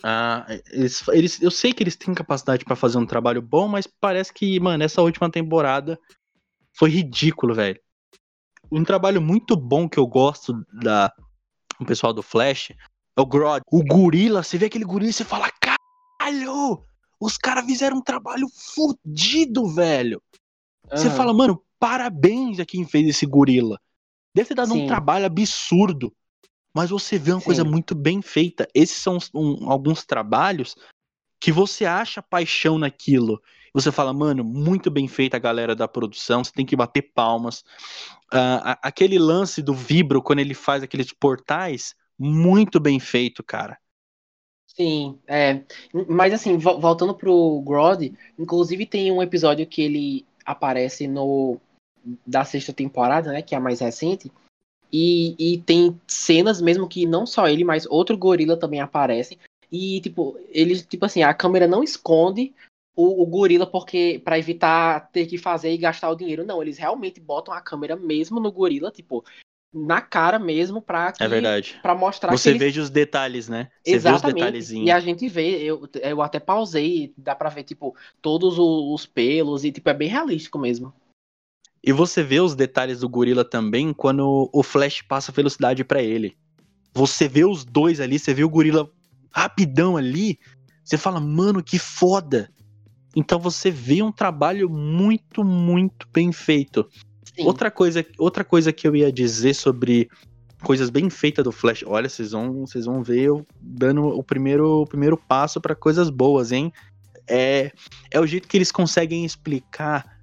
[0.04, 3.88] Ah, eles, eles, eu sei que eles têm capacidade pra fazer um trabalho bom, mas
[3.88, 6.00] parece que, mano, essa última temporada
[6.74, 7.80] foi ridículo, velho.
[8.72, 11.12] Um trabalho muito bom que eu gosto da
[11.80, 13.62] o pessoal do Flash é o Grodd.
[13.72, 16.86] O gorila, você vê aquele gorila e você fala, caralho!
[17.20, 20.22] Os caras fizeram um trabalho fudido, velho.
[20.90, 21.18] Você Aham.
[21.18, 23.80] fala, mano, parabéns a quem fez esse gorila.
[24.34, 24.88] Deve ter dado um Sim.
[24.88, 26.14] trabalho absurdo.
[26.74, 27.70] Mas você vê uma coisa Sim.
[27.70, 28.68] muito bem feita.
[28.74, 30.76] Esses são um- alguns trabalhos
[31.40, 33.42] que você acha paixão naquilo.
[33.74, 37.64] Você fala, mano, muito bem feita a galera da produção, você tem que bater palmas.
[38.32, 43.78] A- aquele lance do Vibro, quando ele faz aqueles portais, muito bem feito, cara.
[44.80, 45.62] Sim, é.
[46.08, 51.60] Mas assim, voltando pro Grodd, inclusive tem um episódio que ele aparece no
[52.26, 54.32] da sexta temporada, né, que é a mais recente,
[54.92, 59.38] e, e tem cenas mesmo que não só ele, mas outro gorila também aparecem.
[59.70, 62.54] E, tipo, eles, tipo assim, a câmera não esconde
[62.96, 66.46] o, o gorila porque para evitar ter que fazer e gastar o dinheiro.
[66.46, 69.26] Não, eles realmente botam a câmera mesmo no gorila, tipo,
[69.74, 71.80] na cara mesmo pra que, É verdade.
[71.82, 73.70] Pra mostrar Você que veja os detalhes, né?
[73.84, 74.24] Você Exatamente.
[74.24, 74.88] vê os detalhezinhos.
[74.88, 79.64] E a gente vê, eu, eu até pausei, dá pra ver, tipo, todos os pelos
[79.64, 80.94] e, tipo, é bem realístico mesmo.
[81.84, 86.38] E você vê os detalhes do gorila também quando o Flash passa velocidade para ele.
[86.94, 88.92] Você vê os dois ali, você vê o gorila
[89.32, 90.38] rapidão ali,
[90.84, 92.52] você fala, mano, que foda.
[93.16, 96.88] Então você vê um trabalho muito, muito bem feito.
[97.46, 100.10] Outra coisa, outra coisa que eu ia dizer sobre
[100.62, 101.84] coisas bem feitas do Flash.
[101.86, 106.10] Olha, vocês vão, vocês vão ver eu dando o primeiro, o primeiro passo para coisas
[106.10, 106.72] boas, hein?
[107.28, 107.72] É,
[108.12, 110.20] é o jeito que eles conseguem explicar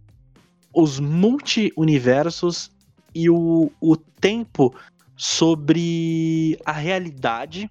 [0.74, 2.70] os multi-universos
[3.14, 4.74] e o, o tempo
[5.16, 7.70] sobre a realidade.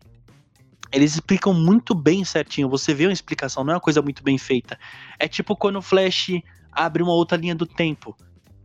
[0.92, 2.70] Eles explicam muito bem certinho.
[2.70, 4.80] Você vê uma explicação, não é uma coisa muito bem feita.
[5.20, 6.30] É tipo quando o Flash
[6.72, 8.18] abre uma outra linha do tempo.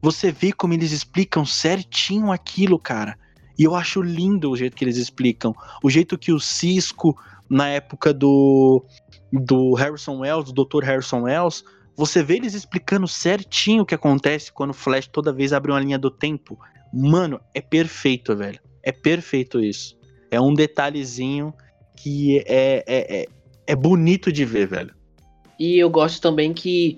[0.03, 3.19] Você vê como eles explicam certinho aquilo, cara.
[3.59, 5.55] E eu acho lindo o jeito que eles explicam.
[5.83, 7.17] O jeito que o Cisco,
[7.49, 8.83] na época do,
[9.31, 10.83] do Harrison Wells, do Dr.
[10.83, 11.63] Harrison Wells,
[11.95, 15.81] você vê eles explicando certinho o que acontece quando o Flash toda vez abre uma
[15.81, 16.59] linha do tempo.
[16.93, 18.59] Mano, é perfeito, velho.
[18.83, 19.99] É perfeito isso.
[20.31, 21.53] É um detalhezinho
[21.97, 23.27] que é, é, é,
[23.67, 24.95] é bonito de ver, velho.
[25.59, 26.97] E eu gosto também que,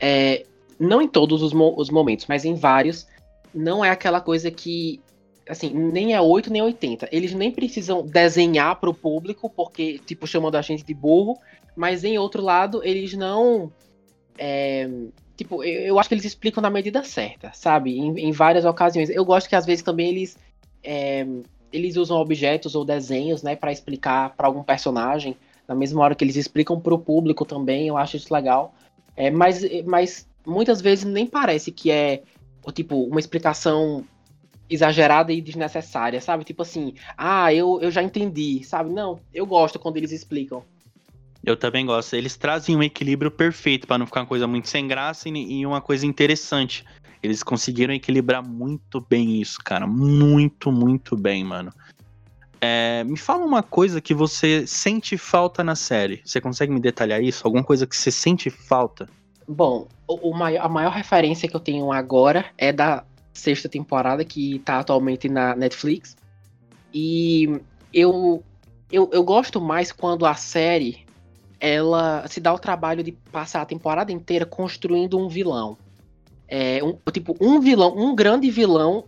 [0.00, 0.46] é,
[0.78, 3.06] não em todos os, mo os momentos, mas em vários,
[3.54, 5.00] não é aquela coisa que
[5.48, 7.08] assim, nem é 8 nem 80.
[7.12, 11.38] Eles nem precisam desenhar para o público, porque, tipo, chamando a gente de burro,
[11.76, 13.70] mas em outro lado, eles não
[14.38, 14.88] é,
[15.36, 17.98] tipo, eu, eu, acho que eles explicam na medida certa, sabe?
[17.98, 19.10] Em, em várias ocasiões.
[19.10, 20.36] Eu gosto que às vezes também eles
[20.82, 21.26] é,
[21.72, 25.36] eles usam objetos ou desenhos, né, para explicar para algum personagem.
[25.66, 28.74] Na mesma hora que eles explicam para o público também, eu acho isso legal.
[29.16, 32.22] É, mas, mas muitas vezes nem parece que é
[32.72, 34.04] tipo uma explicação
[34.68, 36.44] exagerada e desnecessária, sabe?
[36.44, 38.90] Tipo assim, ah, eu, eu já entendi, sabe?
[38.90, 40.62] Não, eu gosto quando eles explicam.
[41.44, 42.14] Eu também gosto.
[42.14, 45.80] Eles trazem um equilíbrio perfeito para não ficar uma coisa muito sem graça e uma
[45.80, 46.84] coisa interessante.
[47.22, 49.86] Eles conseguiram equilibrar muito bem isso, cara.
[49.86, 51.72] Muito, muito bem, mano.
[52.60, 56.22] É, me fala uma coisa que você sente falta na série.
[56.24, 57.46] Você consegue me detalhar isso?
[57.46, 59.06] Alguma coisa que você sente falta?
[59.46, 64.24] Bom, o, o maior, a maior referência que eu tenho agora é da sexta temporada,
[64.24, 66.16] que tá atualmente na Netflix.
[66.92, 67.60] E
[67.92, 68.42] eu,
[68.90, 71.04] eu, eu gosto mais quando a série
[71.60, 75.76] ela se dá o trabalho de passar a temporada inteira construindo um vilão.
[76.46, 79.04] É, um, tipo, um vilão, um grande vilão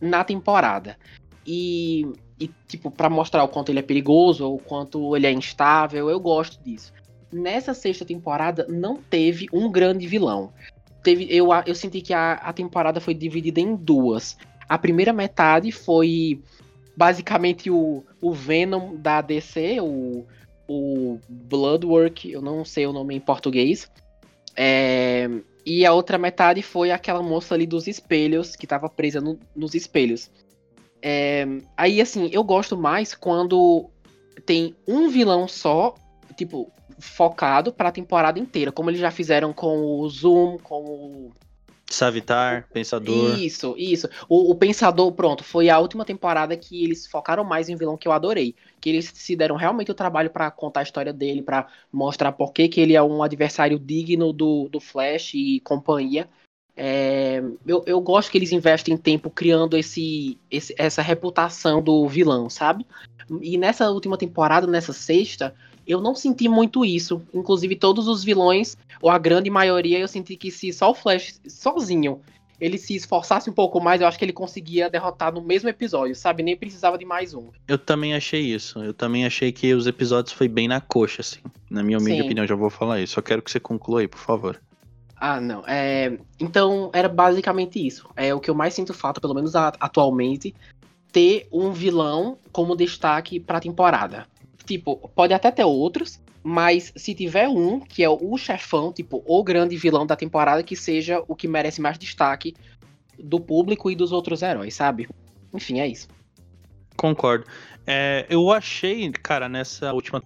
[0.00, 0.96] na temporada.
[1.44, 2.06] E,
[2.38, 6.20] e tipo, para mostrar o quanto ele é perigoso, o quanto ele é instável, eu
[6.20, 6.92] gosto disso.
[7.32, 10.52] Nessa sexta temporada não teve um grande vilão.
[11.02, 14.36] Teve, eu, eu senti que a, a temporada foi dividida em duas.
[14.68, 16.40] A primeira metade foi
[16.96, 20.24] basicamente o, o Venom da DC, o,
[20.68, 23.90] o Bloodwork, eu não sei o nome em português.
[24.56, 25.28] É,
[25.64, 29.74] e a outra metade foi aquela moça ali dos espelhos, que tava presa no, nos
[29.74, 30.30] espelhos.
[31.02, 33.90] É, aí, assim, eu gosto mais quando
[34.44, 35.94] tem um vilão só,
[36.36, 41.32] tipo, focado pra temporada inteira, como eles já fizeram com o Zoom, com o
[41.88, 43.38] Savitar, Pensador.
[43.38, 44.08] Isso, isso.
[44.28, 48.08] O, o, Pensador, pronto, foi a última temporada que eles focaram mais em vilão que
[48.08, 48.56] eu adorei.
[48.80, 52.52] Que eles se deram realmente o trabalho para contar a história dele, para mostrar por
[52.52, 56.28] que, que ele é um adversário digno do, do Flash e companhia.
[56.76, 62.50] É, eu, eu gosto que eles investem tempo criando esse, esse, essa reputação do vilão,
[62.50, 62.86] sabe?
[63.40, 65.54] E nessa última temporada, nessa sexta,
[65.86, 67.22] eu não senti muito isso.
[67.32, 71.40] Inclusive, todos os vilões, ou a grande maioria, eu senti que se só o Flash
[71.48, 72.20] sozinho
[72.60, 76.14] ele se esforçasse um pouco mais, eu acho que ele conseguia derrotar no mesmo episódio,
[76.14, 76.42] sabe?
[76.42, 77.50] Nem precisava de mais um.
[77.68, 78.78] Eu também achei isso.
[78.82, 81.40] Eu também achei que os episódios foi bem na coxa, assim.
[81.68, 82.24] Na minha humilde Sim.
[82.24, 83.14] opinião, já vou falar isso.
[83.14, 84.58] Só quero que você conclua aí, por favor.
[85.16, 85.64] Ah, não.
[85.66, 86.18] É...
[86.38, 88.08] Então, era basicamente isso.
[88.14, 90.54] É o que eu mais sinto falta, pelo menos atualmente,
[91.10, 94.26] ter um vilão como destaque pra temporada
[94.66, 99.42] tipo, pode até ter outros, mas se tiver um, que é o chefão, tipo, o
[99.42, 102.54] grande vilão da temporada, que seja o que merece mais destaque
[103.18, 105.08] do público e dos outros heróis, sabe?
[105.54, 106.08] Enfim, é isso.
[106.96, 107.46] Concordo.
[107.86, 110.20] É, eu achei, cara, nessa última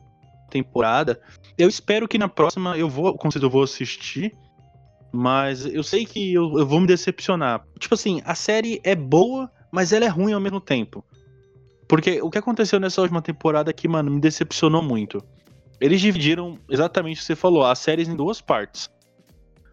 [0.48, 1.20] temporada.
[1.56, 4.34] Eu espero que na próxima eu vou, eu vou assistir.
[5.12, 7.64] Mas eu sei que eu, eu, vou me decepcionar.
[7.78, 11.04] Tipo assim, a série é boa, mas ela é ruim ao mesmo tempo.
[11.88, 15.22] Porque o que aconteceu nessa última temporada aqui, mano, me decepcionou muito.
[15.80, 18.88] Eles dividiram exatamente o que você falou, as séries em duas partes.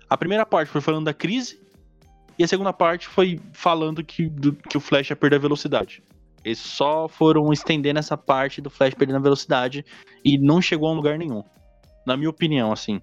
[0.10, 1.60] A primeira parte foi falando da crise,
[2.40, 6.04] e a segunda parte foi falando que, do, que o Flash ia perder a velocidade.
[6.44, 9.84] Eles só foram estendendo essa parte do Flash perdendo a velocidade
[10.24, 11.44] e não chegou a um lugar nenhum.
[12.06, 13.02] Na minha opinião, assim.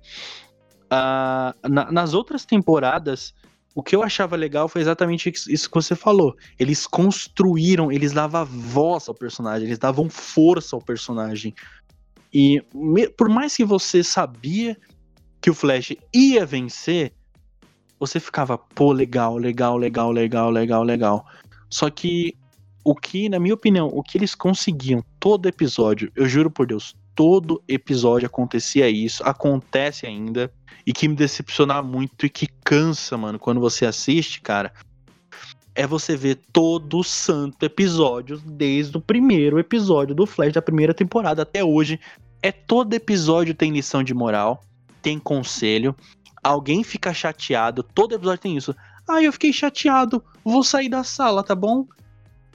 [0.94, 3.34] Uh, na, nas outras temporadas,
[3.74, 6.36] o que eu achava legal foi exatamente isso que você falou.
[6.58, 11.52] Eles construíram, eles davam voz ao personagem, eles davam força ao personagem.
[12.32, 14.76] E me, por mais que você sabia
[15.40, 17.12] que o Flash ia vencer,
[17.98, 21.26] você ficava, pô, legal, legal, legal, legal, legal, legal.
[21.68, 22.36] Só que
[22.84, 26.94] o que, na minha opinião, o que eles conseguiam todo episódio, eu juro por Deus,
[27.14, 30.52] todo episódio acontecia isso, acontece ainda,
[30.86, 34.72] e que me decepcionar muito e que cansa, mano, quando você assiste, cara,
[35.74, 41.42] é você ver todo santo episódio, desde o primeiro episódio do Flash da primeira temporada
[41.42, 41.98] até hoje.
[42.42, 44.62] É todo episódio tem lição de moral,
[45.02, 45.96] tem conselho,
[46.42, 48.74] alguém fica chateado, todo episódio tem isso.
[49.08, 51.86] Ah, eu fiquei chateado, vou sair da sala, tá bom?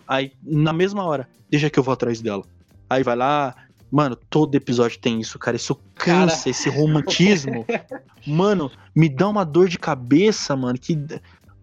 [0.07, 2.43] Aí, na mesma hora, deixa que eu vou atrás dela.
[2.89, 3.55] Aí vai lá,
[3.91, 5.57] Mano, todo episódio tem isso, cara.
[5.57, 6.49] Isso cansa, cara...
[6.49, 7.65] esse romantismo.
[8.25, 10.77] mano, me dá uma dor de cabeça, mano.
[10.77, 10.95] Que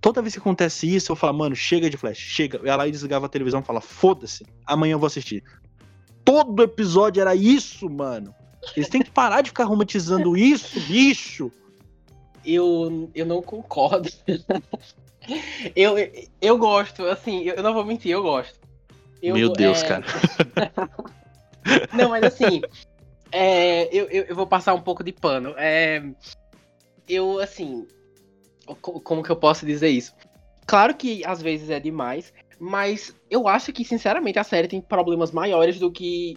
[0.00, 2.60] toda vez que acontece isso, eu falo, mano, chega de flash, chega.
[2.64, 5.44] Ela desligava a televisão e fala, foda-se, amanhã eu vou assistir.
[6.24, 8.34] Todo episódio era isso, mano.
[8.76, 11.52] Eles têm que parar de ficar romantizando isso, bicho.
[12.44, 14.08] Eu, eu não concordo.
[15.74, 15.94] eu,
[16.40, 18.58] eu gosto, assim, eu não vou mentir, eu gosto.
[19.22, 19.88] Eu, Meu Deus, é...
[19.88, 20.04] cara.
[21.92, 22.60] Não, mas assim,
[23.32, 25.54] é, eu, eu, eu, vou passar um pouco de pano.
[25.56, 26.02] É,
[27.08, 27.86] eu, assim,
[28.82, 30.14] como que eu posso dizer isso?
[30.66, 35.30] Claro que às vezes é demais, mas eu acho que, sinceramente, a série tem problemas
[35.30, 36.36] maiores do que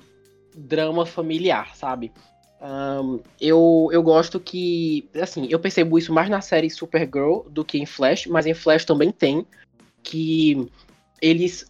[0.55, 2.11] drama familiar, sabe?
[2.61, 5.09] Um, eu, eu gosto que.
[5.21, 8.85] Assim, eu percebo isso mais na série Supergirl do que em Flash, mas em Flash
[8.85, 9.45] também tem.
[10.03, 10.69] Que
[11.21, 11.65] eles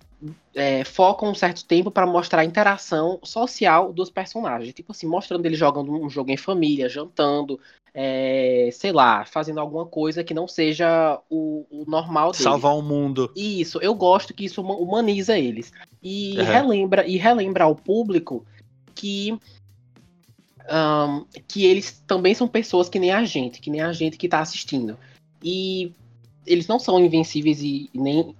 [0.53, 4.73] é, focam um certo tempo para mostrar a interação social dos personagens.
[4.73, 7.59] Tipo assim, mostrando eles jogando um jogo em família, jantando,
[7.93, 12.43] é, sei lá, fazendo alguma coisa que não seja o, o normal deles.
[12.43, 13.31] Salvar o mundo.
[13.35, 15.71] Isso, eu gosto que isso humaniza eles.
[16.01, 16.45] E uhum.
[16.45, 18.45] relembra e relembra ao público
[18.93, 19.37] que
[20.69, 24.27] um, que eles também são pessoas que nem a gente, que nem a gente que
[24.27, 24.97] está assistindo.
[25.43, 25.93] E
[26.45, 28.35] eles não são invencíveis e nem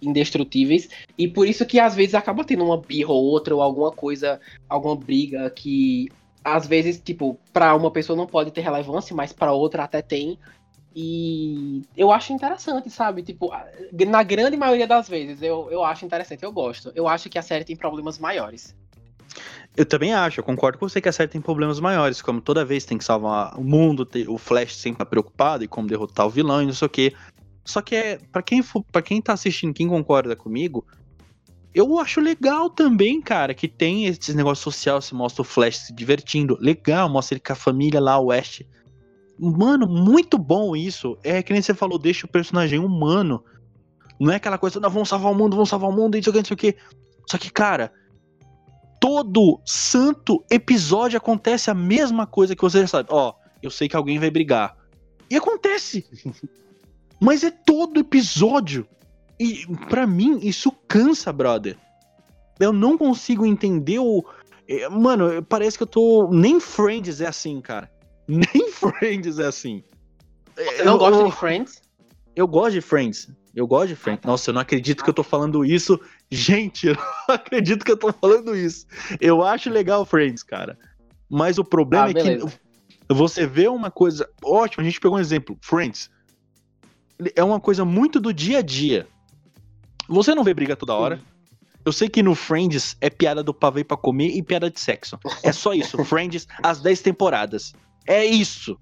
[0.00, 0.88] indestrutíveis.
[1.16, 4.40] E por isso que às vezes acaba tendo uma birra ou outra, ou alguma coisa,
[4.68, 6.08] alguma briga que
[6.44, 10.38] às vezes, tipo, para uma pessoa não pode ter relevância, mas para outra até tem.
[10.94, 13.22] E eu acho interessante, sabe?
[13.22, 13.50] Tipo,
[14.06, 16.92] na grande maioria das vezes, eu, eu acho interessante, eu gosto.
[16.94, 18.74] Eu acho que a série tem problemas maiores.
[19.76, 22.64] Eu também acho, eu concordo com você que a série tem problemas maiores, como toda
[22.64, 26.30] vez tem que salvar o mundo, o Flash sempre tá preocupado e como derrotar o
[26.30, 27.14] vilão e não sei o que.
[27.66, 30.86] Só que é, para quem para quem tá assistindo, quem concorda comigo,
[31.74, 35.92] eu acho legal também, cara, que tem esse negócio social, se mostra o Flash se
[35.92, 36.56] divertindo.
[36.58, 38.62] Legal, mostra ele com a família lá, o West.
[39.38, 41.18] Mano, muito bom isso.
[41.22, 43.44] É que nem você falou, deixa o personagem humano.
[44.18, 46.38] Não é aquela coisa, não, vamos salvar o mundo, vamos salvar o mundo, isso aqui,
[46.38, 46.76] isso aqui.
[47.28, 47.92] Só que, cara,
[48.98, 53.08] todo santo episódio acontece a mesma coisa que você já sabe.
[53.12, 54.76] Ó, eu sei que alguém vai brigar.
[55.28, 56.06] E acontece.
[57.20, 58.86] Mas é todo episódio.
[59.38, 61.76] E para mim isso cansa, brother.
[62.58, 64.24] Eu não consigo entender o.
[64.68, 66.28] É, mano, parece que eu tô.
[66.30, 67.90] Nem Friends é assim, cara.
[68.26, 69.82] Nem Friends é assim.
[70.54, 71.82] Você não eu, gosta de Friends?
[72.34, 73.28] Eu gosto de Friends.
[73.54, 74.20] Eu gosto de Friends.
[74.20, 74.28] Ah, tá.
[74.28, 76.00] Nossa, eu não acredito que eu tô falando isso.
[76.30, 78.86] Gente, eu não acredito que eu tô falando isso.
[79.20, 80.78] Eu acho legal Friends, cara.
[81.28, 82.44] Mas o problema ah, é que
[83.08, 84.28] você vê uma coisa.
[84.42, 85.58] Ótimo, a gente pegou um exemplo.
[85.60, 86.10] Friends
[87.34, 89.06] é uma coisa muito do dia a dia.
[90.08, 91.20] Você não vê briga toda hora.
[91.84, 95.18] Eu sei que no Friends é piada do pavê para comer e piada de sexo.
[95.42, 96.02] É só isso.
[96.04, 97.72] Friends, as 10 temporadas.
[98.06, 98.78] É isso.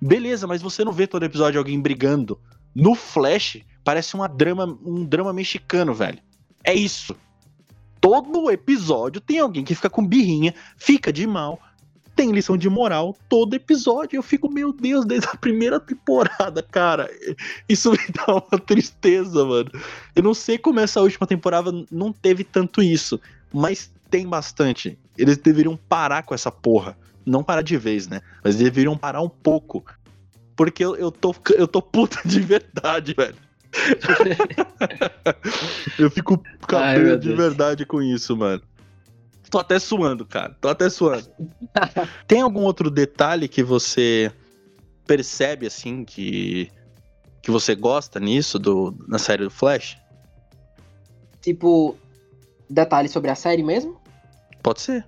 [0.00, 2.40] Beleza, mas você não vê todo episódio alguém brigando.
[2.74, 6.18] No Flash, parece uma drama, um drama mexicano, velho.
[6.62, 7.16] É isso.
[8.00, 11.58] Todo episódio tem alguém que fica com birrinha, fica de mal,
[12.14, 14.16] tem lição de moral todo episódio.
[14.16, 17.10] Eu fico, meu Deus, desde a primeira temporada, cara.
[17.68, 19.70] Isso me dá uma tristeza, mano.
[20.14, 23.20] Eu não sei como essa última temporada não teve tanto isso,
[23.52, 24.98] mas tem bastante.
[25.16, 26.96] Eles deveriam parar com essa porra.
[27.26, 28.20] Não parar de vez, né?
[28.42, 29.84] Mas deveriam parar um pouco.
[30.56, 33.36] Porque eu, eu, tô, eu tô puta de verdade, velho.
[35.98, 38.62] eu fico cabelo de verdade com isso, mano.
[39.54, 40.56] Tô até suando, cara.
[40.60, 41.28] Tô até suando.
[42.26, 44.32] Tem algum outro detalhe que você
[45.06, 46.72] percebe, assim, que,
[47.40, 49.96] que você gosta nisso, do, na série do Flash?
[51.40, 51.96] Tipo,
[52.68, 53.96] detalhes sobre a série mesmo?
[54.60, 55.06] Pode ser.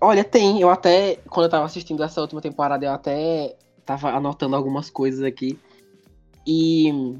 [0.00, 0.58] Olha, tem.
[0.62, 5.22] Eu até, quando eu tava assistindo essa última temporada, eu até tava anotando algumas coisas
[5.22, 5.60] aqui.
[6.46, 7.18] E,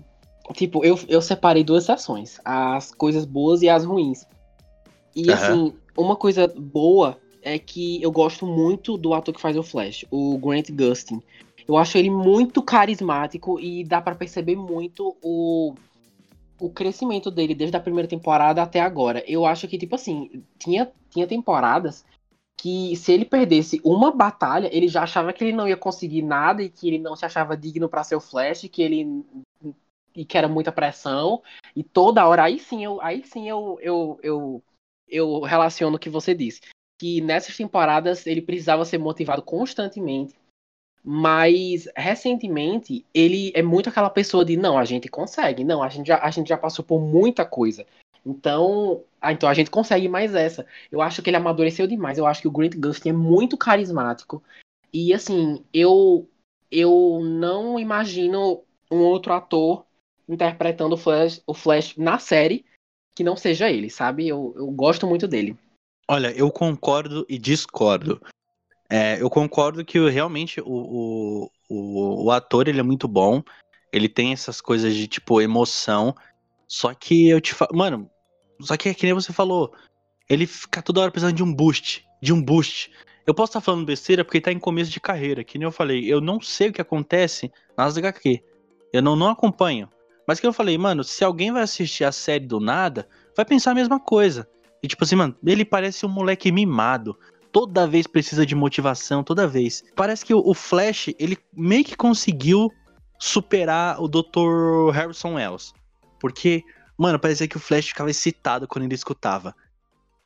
[0.54, 4.26] tipo, eu, eu separei duas sessões: as coisas boas e as ruins.
[5.14, 5.34] E, uhum.
[5.34, 10.04] assim, uma coisa boa é que eu gosto muito do ator que faz o Flash,
[10.10, 11.22] o Grant Gustin.
[11.66, 15.74] Eu acho ele muito carismático e dá para perceber muito o,
[16.60, 19.22] o crescimento dele desde a primeira temporada até agora.
[19.26, 22.04] Eu acho que, tipo assim, tinha, tinha temporadas
[22.56, 26.62] que se ele perdesse uma batalha, ele já achava que ele não ia conseguir nada
[26.62, 29.24] e que ele não se achava digno para ser o Flash, que ele
[30.14, 31.42] e que era muita pressão
[31.74, 34.62] e toda hora aí sim eu aí sim eu eu, eu,
[35.08, 36.60] eu relaciono o que você disse,
[36.98, 40.34] que nessas temporadas ele precisava ser motivado constantemente.
[41.08, 46.08] Mas recentemente ele é muito aquela pessoa de não, a gente consegue, não, a gente
[46.08, 47.86] já, a gente já passou por muita coisa.
[48.24, 50.66] Então, ah, então a gente consegue mais essa.
[50.90, 52.18] Eu acho que ele amadureceu demais.
[52.18, 54.42] Eu acho que o Grant Gustin é muito carismático.
[54.92, 56.28] E assim, eu
[56.70, 59.86] eu não imagino um outro ator
[60.28, 62.64] interpretando o Flash, o Flash na série
[63.16, 64.28] que não seja ele, sabe?
[64.28, 65.56] Eu, eu gosto muito dele.
[66.06, 68.20] Olha, eu concordo e discordo.
[68.90, 73.42] É, eu concordo que realmente o, o, o, o ator ele é muito bom.
[73.90, 76.14] Ele tem essas coisas de tipo emoção.
[76.68, 77.74] Só que eu te falo.
[77.74, 78.10] Mano,
[78.60, 79.72] só que é que nem você falou.
[80.28, 82.06] Ele fica toda hora precisando de um boost.
[82.22, 82.92] De um boost.
[83.26, 85.42] Eu posso estar falando besteira porque ele tá em começo de carreira.
[85.42, 86.04] Que nem eu falei.
[86.04, 88.44] Eu não sei o que acontece nas HQ.
[88.92, 89.88] Eu não, não acompanho.
[90.26, 93.70] Mas que eu falei, mano, se alguém vai assistir a série do nada, vai pensar
[93.70, 94.48] a mesma coisa.
[94.82, 97.16] E tipo assim, mano, ele parece um moleque mimado.
[97.52, 99.82] Toda vez precisa de motivação, toda vez.
[99.94, 102.70] Parece que o Flash, ele meio que conseguiu
[103.18, 104.90] superar o Dr.
[104.92, 105.72] Harrison Wells.
[106.20, 106.62] Porque
[106.98, 109.54] Mano, parecia que o Flash ficava excitado quando ele escutava.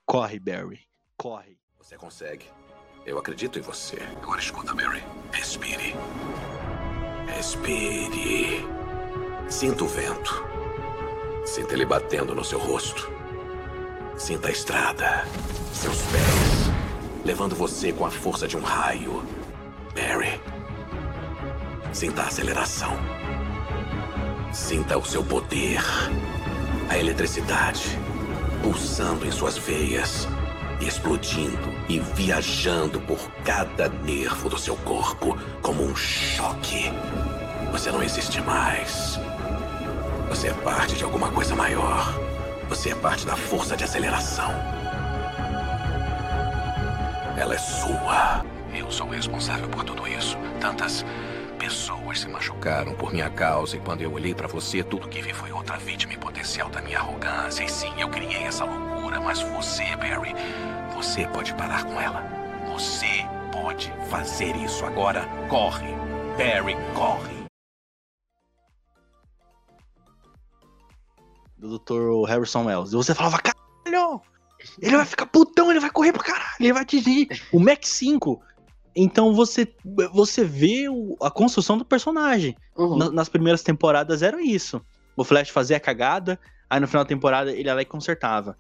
[0.07, 0.81] Corre, Barry.
[1.17, 1.59] Corre.
[1.79, 2.47] Você consegue.
[3.05, 3.99] Eu acredito em você.
[4.23, 5.03] Agora escuta, Barry.
[5.33, 5.95] Respire.
[7.27, 8.80] Respire.
[9.51, 10.45] Sinta o vento.
[11.45, 13.11] Sinta ele batendo no seu rosto.
[14.17, 15.25] Sinta a estrada.
[15.75, 16.71] Seus pés.
[17.25, 19.25] Levando você com a força de um raio.
[19.93, 20.41] Barry.
[21.93, 22.93] Sinta a aceleração.
[24.53, 25.83] Sinta o seu poder.
[26.89, 27.99] A eletricidade
[28.63, 30.29] pulsando em suas veias,
[30.81, 36.93] explodindo e viajando por cada nervo do seu corpo como um choque.
[37.73, 39.19] Você não existe mais.
[40.31, 42.15] Você é parte de alguma coisa maior.
[42.69, 44.51] Você é parte da força de aceleração.
[47.37, 48.45] Ela é sua.
[48.73, 50.39] Eu sou responsável por tudo isso.
[50.61, 51.05] Tantas
[51.59, 55.35] Pessoas se machucaram por minha causa e quando eu olhei para você, tudo que vi
[55.35, 57.63] foi outra vítima potencial da minha arrogância.
[57.63, 60.35] E sim, eu criei essa loucura, mas você, Barry,
[60.95, 62.25] você pode parar com ela.
[62.73, 65.29] Você pode fazer isso agora.
[65.51, 65.95] Corre,
[66.39, 67.40] Barry, corre.
[71.61, 72.29] Do Dr.
[72.29, 72.93] Harrison Wells.
[72.93, 74.21] E você falava, caralho!
[74.81, 77.29] Ele vai ficar putão, ele vai correr pra caralho, ele vai atingir.
[77.53, 78.43] O Mac 5
[78.95, 79.73] então você,
[80.13, 82.57] você vê o, a construção do personagem.
[82.77, 82.99] Uhum.
[82.99, 84.81] Na, nas primeiras temporadas era isso.
[85.17, 86.39] O Flash fazia a cagada,
[86.69, 88.57] aí no final da temporada ele ia lá e consertava.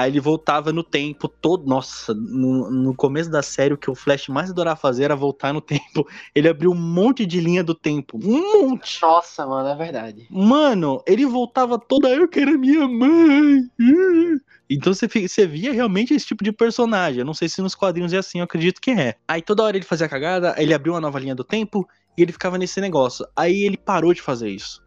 [0.00, 1.66] Aí ele voltava no tempo todo.
[1.66, 5.52] Nossa, no, no, começo da série, o que o Flash mais adorava fazer era voltar
[5.52, 6.08] no tempo.
[6.34, 8.18] Ele abriu um monte de linha do tempo.
[8.22, 9.02] Um monte!
[9.02, 10.26] Nossa, mano, é verdade.
[10.30, 12.08] Mano, ele voltava toda.
[12.08, 13.68] Eu quero minha mãe.
[14.72, 17.18] Então você, você via realmente esse tipo de personagem.
[17.18, 19.16] Eu não sei se nos quadrinhos é assim, eu acredito que é.
[19.26, 21.84] Aí toda hora ele fazia cagada, ele abriu uma nova linha do tempo
[22.16, 23.26] e ele ficava nesse negócio.
[23.34, 24.80] Aí ele parou de fazer isso.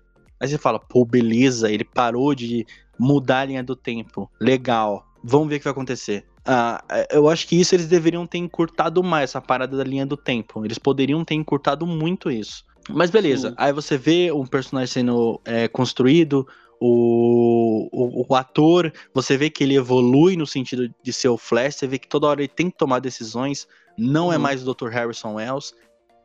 [0.44, 2.68] Aí você fala, pô, beleza, ele parou de
[3.00, 4.30] mudar a linha do tempo.
[4.42, 5.08] Legal.
[5.24, 6.26] Vamos ver o que vai acontecer.
[6.46, 10.18] Ah, eu acho que isso eles deveriam ter encurtado mais, essa parada da linha do
[10.18, 10.66] tempo.
[10.66, 12.66] Eles poderiam ter encurtado muito isso.
[12.90, 13.56] Mas beleza, Sim.
[13.58, 16.46] aí você vê um personagem sendo é, construído,
[16.78, 21.76] o, o, o, ator, você vê que ele evolui no sentido de ser o Flash,
[21.76, 23.66] você vê que toda hora ele tem que tomar decisões,
[23.98, 24.34] não é uhum.
[24.34, 24.90] é mais o Dr.
[24.90, 25.74] Harrison Wells,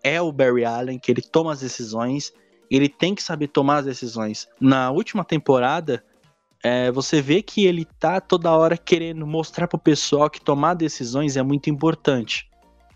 [0.02, 2.32] é o Barry Allen, que ele toma as decisões,
[2.70, 4.48] ele tem que saber tomar as decisões.
[4.60, 6.04] Na última temporada,
[6.62, 11.36] é, você vê que ele tá toda hora querendo mostrar pro pessoal que tomar decisões
[11.36, 12.48] é muito importante.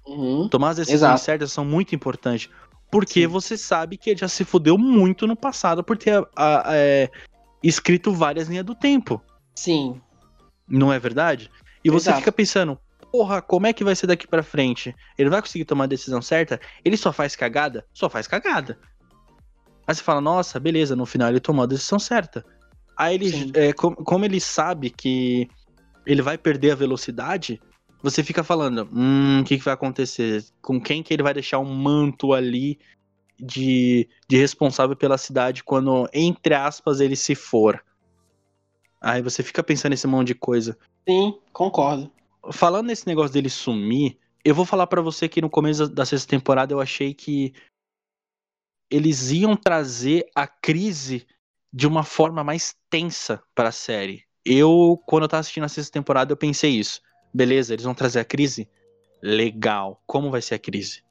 [0.06, 0.48] Uhum.
[0.48, 1.20] Tomar as decisões Exato.
[1.20, 2.50] certas são muito importantes.
[2.90, 3.26] Porque Sim.
[3.26, 7.08] você sabe que ele já se fudeu muito no passado por ter a- a- é,
[7.62, 9.22] escrito várias linhas do tempo.
[9.54, 10.00] Sim.
[10.68, 11.50] Não é verdade?
[11.84, 12.18] E você Exato.
[12.18, 12.78] fica pensando,
[13.10, 14.94] porra, como é que vai ser daqui pra frente?
[15.16, 16.60] Ele vai conseguir tomar a decisão certa?
[16.84, 17.86] Ele só faz cagada?
[17.94, 18.78] Só faz cagada.
[19.92, 22.42] Aí você fala, nossa, beleza, no final ele tomou a decisão certa.
[22.96, 25.46] Aí ele, é, com- como ele sabe que
[26.06, 27.60] ele vai perder a velocidade,
[28.02, 30.42] você fica falando, hum, o que, que vai acontecer?
[30.62, 32.78] Com quem que ele vai deixar um manto ali
[33.38, 37.84] de, de responsável pela cidade quando, entre aspas, ele se for?
[38.98, 42.10] Aí você fica pensando nesse monte de coisa Sim, concordo.
[42.50, 46.30] falando nesse negócio dele sumir, eu vou falar pra você que no começo da sexta
[46.30, 47.52] temporada eu achei que
[48.92, 51.26] eles iam trazer a crise
[51.72, 54.24] de uma forma mais tensa pra série.
[54.44, 57.00] Eu, quando eu tava assistindo a sexta temporada, eu pensei isso.
[57.32, 58.68] Beleza, eles vão trazer a crise?
[59.22, 60.02] Legal.
[60.06, 61.02] Como vai ser a crise?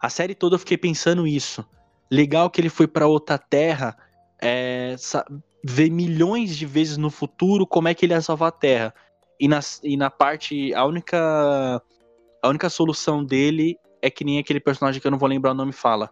[0.00, 1.66] A série toda eu fiquei pensando isso.
[2.10, 3.96] Legal que ele foi pra outra terra,
[4.40, 4.94] é,
[5.64, 8.94] ver milhões de vezes no futuro como é que ele ia salvar a Terra.
[9.40, 10.72] E na, e na parte.
[10.74, 11.82] A única.
[12.40, 15.54] A única solução dele é que nem aquele personagem que eu não vou lembrar o
[15.54, 16.08] nome fala.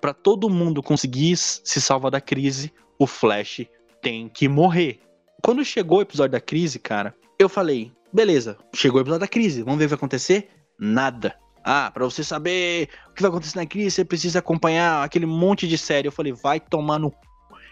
[0.00, 3.66] Pra todo mundo conseguir se salvar da crise, o Flash
[4.00, 5.00] tem que morrer.
[5.42, 9.62] Quando chegou o episódio da crise, cara, eu falei: beleza, chegou o episódio da crise,
[9.62, 10.48] vamos ver o que vai acontecer?
[10.78, 11.34] Nada.
[11.62, 15.68] Ah, pra você saber o que vai acontecer na crise, você precisa acompanhar aquele monte
[15.68, 16.08] de série.
[16.08, 17.12] Eu falei: vai tomar no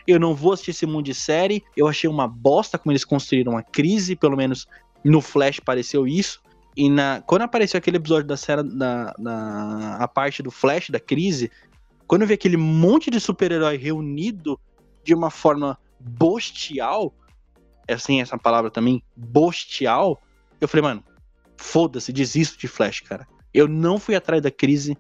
[0.08, 1.62] eu não vou assistir esse mundo de série.
[1.76, 4.66] Eu achei uma bosta como eles construíram a crise, pelo menos
[5.04, 6.40] no Flash pareceu isso.
[6.74, 10.98] E na, quando apareceu aquele episódio da série, da, da a parte do Flash, da
[10.98, 11.50] crise,
[12.08, 14.58] quando eu vi aquele monte de super-herói reunido
[15.04, 17.14] de uma forma bostial,
[17.86, 20.20] é assim essa palavra também, bostial,
[20.60, 21.04] eu falei, mano,
[21.56, 23.28] foda-se, desisto de Flash, cara.
[23.52, 24.96] Eu não fui atrás da crise.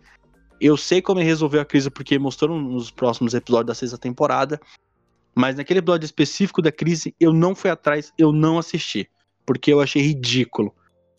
[0.60, 4.60] Eu sei como ele resolveu a crise porque mostrou nos próximos episódios da sexta temporada.
[5.34, 9.08] Mas naquele episódio específico da crise, eu não fui atrás, eu não assisti.
[9.46, 10.74] Porque eu achei ridículo.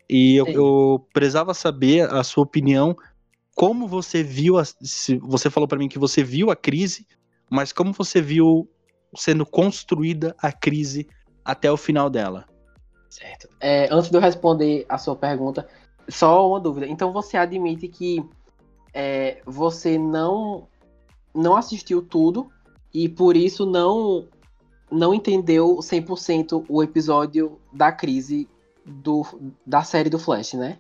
[0.09, 2.95] E eu, eu precisava saber a sua opinião.
[3.59, 4.57] Como você viu.
[4.57, 4.63] A,
[5.21, 7.05] você falou pra mim que você viu a crise,
[7.51, 8.69] mas como você viu
[9.13, 11.05] sendo construída a crise
[11.43, 12.45] até o final dela?
[13.09, 13.49] Certo.
[13.59, 15.67] É, antes de eu responder a sua pergunta,
[16.07, 16.87] só uma dúvida.
[16.87, 18.23] Então você admite que
[18.93, 20.65] é, você não
[21.35, 22.49] não assistiu tudo
[22.93, 24.25] e por isso não
[24.89, 28.47] não entendeu 100% o episódio da crise
[28.85, 29.25] do,
[29.67, 30.79] da série do Flash, né?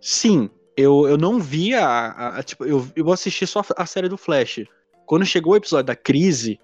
[0.00, 0.48] Sim,
[0.80, 1.86] eu, eu não vi a.
[1.86, 4.60] a- a- tipo, eu, eu assisti só a série do Flash.
[5.06, 6.58] Quando chegou o episódio da crise,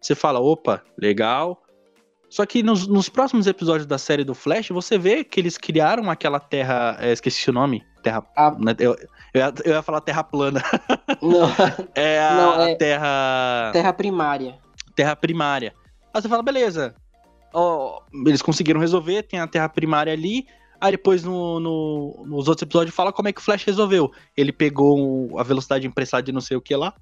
[0.00, 1.62] você fala, opa, legal.
[2.28, 6.10] Só que nos, nos próximos episódios da série do Flash, você vê que eles criaram
[6.10, 6.96] aquela terra.
[7.00, 7.84] é, esqueci o nome.
[8.02, 8.26] Terra.
[8.36, 8.92] A- né, Eu,
[9.32, 10.62] eu, ia, eu ia falar terra plana.
[11.22, 11.48] Não,
[11.94, 13.70] É a, Não, é- terra.
[13.72, 14.58] terra primária.
[14.94, 15.72] terra primária.
[16.12, 16.94] Aí você fala, beleza.
[17.54, 20.46] Ó, eles conseguiram resolver, tem a terra primária ali.
[20.80, 24.10] Aí depois no, no- nos outros episódios fala como é que o Flash resolveu.
[24.36, 26.94] Ele pegou a velocidade emprestada de não sei o que lá,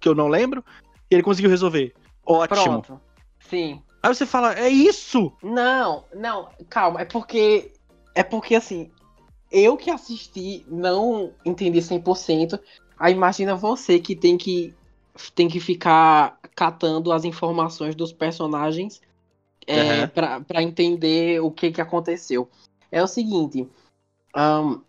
[0.00, 0.64] que eu não lembro,
[1.10, 1.94] e ele conseguiu resolver.
[2.24, 2.62] Ótimo.
[2.62, 3.00] Pronto.
[3.40, 3.82] Sim.
[4.02, 5.32] Aí você fala, é isso?
[5.42, 7.72] Não, não, calma, é porque.
[8.14, 8.90] É porque assim,
[9.50, 12.58] eu que assisti não entendi 100%.
[12.98, 14.74] Aí imagina você que tem que
[15.34, 19.00] tem que ficar catando as informações dos personagens
[19.66, 20.08] é, Aham.
[20.08, 22.48] pra, pra entender o que que aconteceu.
[22.90, 23.68] É o seguinte.
[24.34, 24.80] ahn,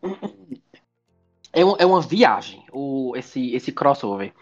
[1.51, 4.33] é, um- é uma viagem, o, esse, esse crossover.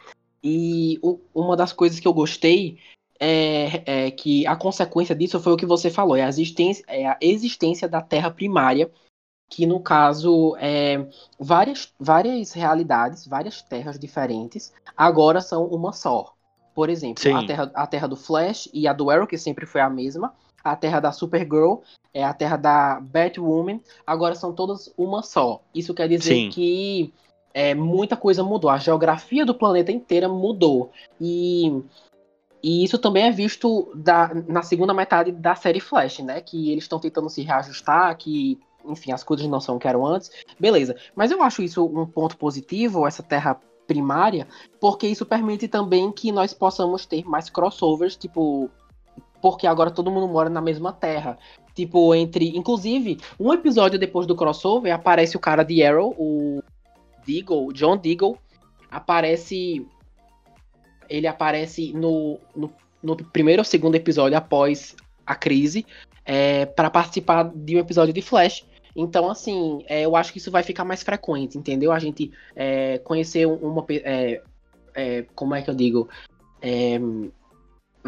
[0.43, 2.77] E o- uma das coisas que eu gostei
[3.19, 7.07] é, é que a consequência disso foi o que você falou, é a existência, é
[7.07, 8.91] a existência da Terra primária,
[9.49, 11.07] que no caso é
[11.39, 16.33] várias, várias realidades, várias terras diferentes, agora são uma só.
[16.75, 17.33] Por exemplo, Sim.
[17.33, 20.35] a terra, a terra do Flash e a do Arrow, que sempre foi a mesma,
[20.71, 21.77] a terra da Supergirl,
[22.13, 25.61] é a terra da Batwoman, agora são todas uma só.
[25.73, 26.49] Isso quer dizer Sim.
[26.49, 27.13] que
[27.53, 30.91] é, muita coisa mudou, a geografia do planeta inteira mudou.
[31.19, 31.83] E
[32.61, 36.41] e isso também é visto da- na segunda metade da série Flash, né?
[36.41, 40.05] Que eles estão tentando se reajustar, que, enfim, as coisas não são o que eram
[40.05, 40.31] antes.
[40.59, 40.95] Beleza.
[41.15, 44.47] Mas eu acho isso um ponto positivo, essa terra primária,
[44.81, 48.69] porque isso permite também que nós possamos ter mais crossovers, tipo.
[49.41, 51.37] Porque agora todo mundo mora na mesma terra.
[51.75, 52.57] Tipo, entre.
[52.57, 56.61] Inclusive, um episódio depois do crossover aparece o cara de Arrow, o
[57.25, 58.37] Deagle, John Deagle.
[58.89, 59.85] Aparece
[61.09, 62.69] ele aparece no, no
[63.01, 65.85] no primeiro ou segundo episódio após a crise
[66.25, 68.65] é, para participar de um episódio de Flash.
[68.95, 71.91] Então, assim, é, eu acho que isso vai ficar mais frequente, entendeu?
[71.91, 73.85] A gente é, conhecer uma.
[73.89, 74.41] É,
[74.95, 76.09] é, como é que eu digo?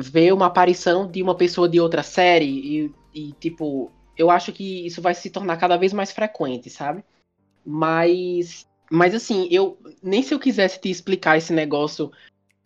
[0.02, 4.86] Ver uma aparição de uma pessoa de outra série e, e, tipo, eu acho que
[4.86, 7.04] isso vai se tornar cada vez mais frequente, sabe?
[7.66, 8.68] Mas.
[8.91, 9.78] Mas assim, eu.
[10.02, 12.12] Nem se eu quisesse te explicar esse negócio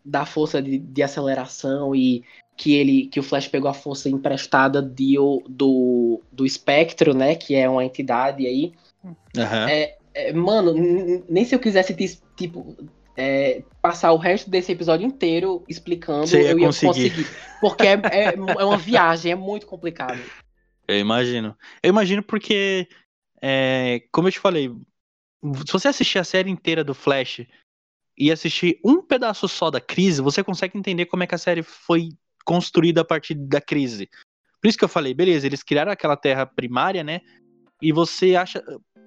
[0.06, 2.24] da força de, de aceleração e
[2.56, 5.16] que ele que o Flash pegou a força emprestada de,
[5.48, 7.36] do, do espectro, né?
[7.36, 8.74] Que é uma entidade aí.
[9.04, 9.68] Uhum.
[9.70, 10.74] É, é, mano,
[11.28, 11.94] nem se eu quisesse
[12.36, 12.76] tipo
[13.16, 17.10] é, passar o resto desse episódio inteiro explicando, Você ia eu ia conseguir.
[17.12, 17.28] conseguir.
[17.62, 20.20] Porque é, é, é uma viagem, é muito complicado.
[20.88, 21.56] Eu imagino.
[21.82, 22.88] Eu imagino porque,
[23.42, 24.70] é, como eu te falei,
[25.66, 27.46] se você assistir a série inteira do Flash
[28.18, 31.64] e assistir um pedaço só da crise, você consegue entender como é que a série
[31.64, 32.10] foi
[32.46, 34.10] construída a partir da crise.
[34.62, 37.22] Por isso que eu falei, beleza, eles criaram aquela terra primária, né?
[37.82, 38.64] E você acha.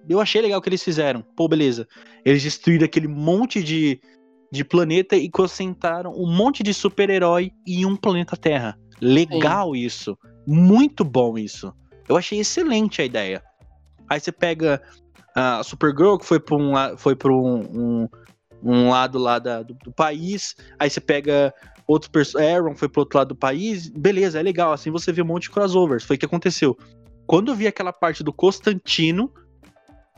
[0.08, 1.22] Eu achei legal o que eles fizeram.
[1.36, 1.86] Pô, beleza.
[2.24, 4.00] Eles destruíram aquele monte de,
[4.52, 8.78] de planeta e concentraram um monte de super-herói em um planeta Terra.
[9.00, 9.80] Legal Sim.
[9.80, 10.18] isso.
[10.46, 11.72] Muito bom isso.
[12.08, 13.42] Eu achei excelente a ideia.
[14.08, 14.80] Aí você pega
[15.34, 18.08] a Supergirl, que foi para um, foi pra um, um,
[18.62, 20.54] um lado lá da, do, do, país.
[20.78, 21.52] Aí você pega
[21.86, 22.54] outros personagens.
[22.54, 23.88] Aaron foi pro outro lado do país.
[23.88, 24.72] Beleza, é legal.
[24.72, 26.04] Assim você vê um monte de crossovers.
[26.04, 26.76] Foi o que aconteceu.
[27.26, 29.32] Quando eu vi aquela parte do Constantino,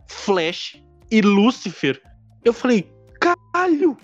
[0.09, 2.01] Flash e Lucifer,
[2.45, 2.91] eu falei,
[3.21, 3.97] caralho!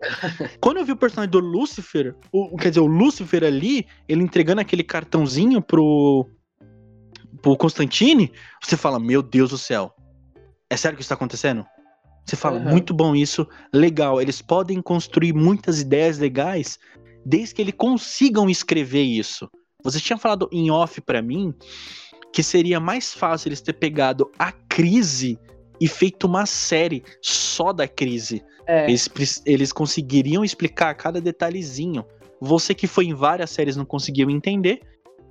[0.60, 4.60] Quando eu vi o personagem do Lucifer, o, quer dizer, o Lucifer ali, ele entregando
[4.60, 6.26] aquele cartãozinho pro,
[7.42, 8.32] pro Constantine,
[8.62, 9.94] você fala, meu Deus do céu,
[10.68, 11.66] é sério que isso tá acontecendo?
[12.24, 12.70] Você fala, uhum.
[12.70, 14.20] muito bom isso, legal.
[14.20, 16.78] Eles podem construir muitas ideias legais
[17.24, 19.50] desde que eles consigam escrever isso.
[19.82, 21.54] Você tinha falado em off para mim
[22.32, 25.38] que seria mais fácil eles ter pegado a crise
[25.80, 28.44] e feito uma série só da crise.
[28.66, 28.84] É.
[28.84, 29.08] Eles,
[29.46, 32.04] eles conseguiriam explicar cada detalhezinho.
[32.40, 34.80] Você que foi em várias séries não conseguiu entender.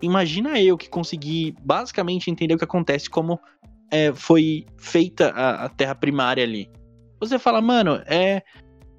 [0.01, 3.39] Imagina eu que consegui basicamente entender o que acontece, como
[3.91, 6.69] é, foi feita a, a, Terra primária ali.
[7.19, 8.41] Você fala, mano, é.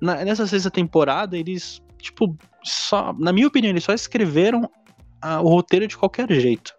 [0.01, 3.15] Na, nessa sexta temporada, eles, tipo, só.
[3.19, 4.71] Na minha opinião, eles só escreveram
[5.21, 6.73] a, o roteiro de qualquer jeito.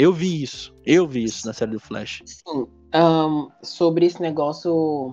[0.00, 0.74] Eu vi isso.
[0.86, 2.22] Eu vi isso na série do Flash.
[2.24, 2.66] Sim.
[2.94, 5.12] Um, sobre esse negócio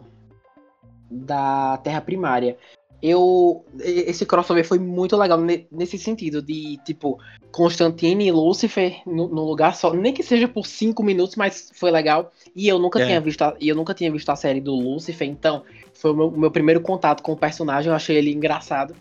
[1.12, 2.58] da Terra Primária.
[3.02, 3.66] Eu.
[3.82, 7.20] Esse crossover foi muito legal nesse sentido, de tipo,
[7.52, 9.94] Constantine e Lucifer no, no lugar só.
[9.94, 12.32] Nem que seja por cinco minutos, mas foi legal.
[12.56, 13.08] E eu nunca é.
[13.08, 15.64] tinha visto a, eu nunca tinha visto a série do Lucifer, então
[15.94, 18.96] foi o meu, meu primeiro contato com o personagem, eu achei ele engraçado.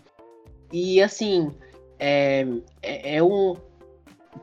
[0.71, 1.49] E assim,
[1.97, 2.45] é,
[2.81, 3.55] é, é um,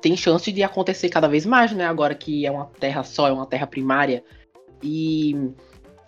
[0.00, 1.84] tem chance de acontecer cada vez mais, né?
[1.84, 4.24] Agora que é uma terra só, é uma terra primária.
[4.82, 5.34] E,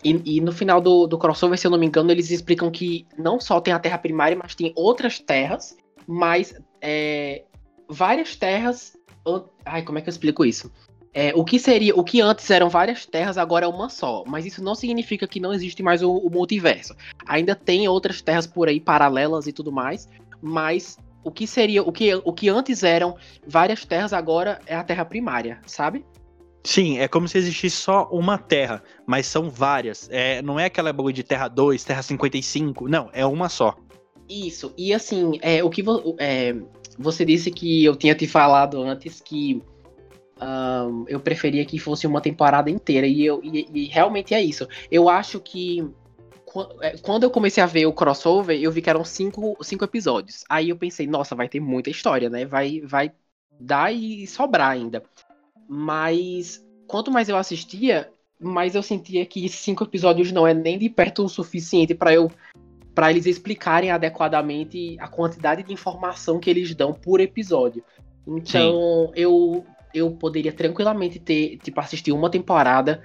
[0.05, 3.07] e, e, no final do, do crossover, se eu não me engano, eles explicam que
[3.19, 5.77] não só tem a terra primária, mas tem outras terras,
[6.07, 7.45] mas é,
[7.89, 8.97] várias terras.
[9.65, 10.71] Ai, como é que eu explico isso?
[11.13, 14.23] É, o que seria, o que antes eram várias terras, agora é uma só.
[14.27, 16.95] Mas isso não significa que não existe mais o, o multiverso.
[17.27, 20.07] Ainda tem outras terras por aí paralelas e tudo mais,
[20.43, 24.85] mas o que seria, o que, o que antes eram várias terras, agora é a
[24.85, 26.05] terra primária, sabe?
[26.63, 30.09] Sim, é como se existisse só uma terra, mas são várias.
[30.13, 33.77] É, não é aquela bagulho de terra 2, terra 55, não, é uma só.
[34.29, 35.83] Isso, e assim, é, o que
[36.19, 36.55] é,
[36.97, 39.61] você disse que eu tinha te falado antes que
[40.41, 44.69] um, eu preferia que fosse uma temporada inteira, e, eu, e, e realmente é isso.
[44.93, 45.85] Eu acho que
[47.03, 50.45] quando eu comecei a ver o crossover, eu vi que eram cinco, cinco episódios.
[50.49, 52.45] Aí eu pensei, nossa, vai ter muita história, né?
[52.45, 53.13] Vai, vai
[53.59, 55.03] dar e sobrar ainda.
[55.69, 60.89] Mas quanto mais eu assistia, mais eu sentia que cinco episódios não é nem de
[60.89, 62.31] perto o suficiente para eu
[62.95, 67.85] para eles explicarem adequadamente a quantidade de informação que eles dão por episódio.
[68.27, 73.03] Então, eu eu poderia tranquilamente ter, tipo, assistir uma temporada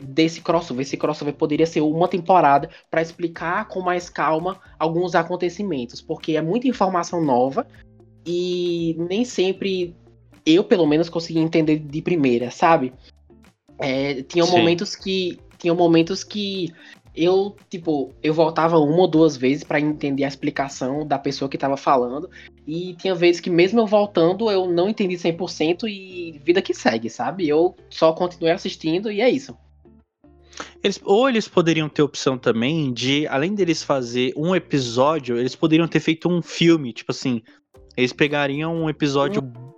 [0.00, 0.82] desse crossover.
[0.82, 6.42] Esse crossover poderia ser uma temporada para explicar com mais calma alguns acontecimentos, porque é
[6.42, 7.66] muita informação nova
[8.26, 9.94] e nem sempre
[10.44, 12.92] eu, pelo menos, consegui entender de primeira, sabe?
[13.78, 16.72] É, tinha momentos que tinha momentos que
[17.14, 21.56] eu, tipo, eu voltava uma ou duas vezes para entender a explicação da pessoa que
[21.56, 22.30] estava falando.
[22.64, 27.10] E tinha vezes que, mesmo eu voltando, eu não entendi 100% e vida que segue,
[27.10, 27.48] sabe?
[27.48, 29.56] Eu só continuei assistindo e é isso.
[30.82, 35.86] Eles, ou eles poderiam ter opção também de, além deles fazer um episódio, eles poderiam
[35.88, 37.42] ter feito um filme, tipo assim,
[37.96, 39.74] Eles pegariam um episódio, Hum.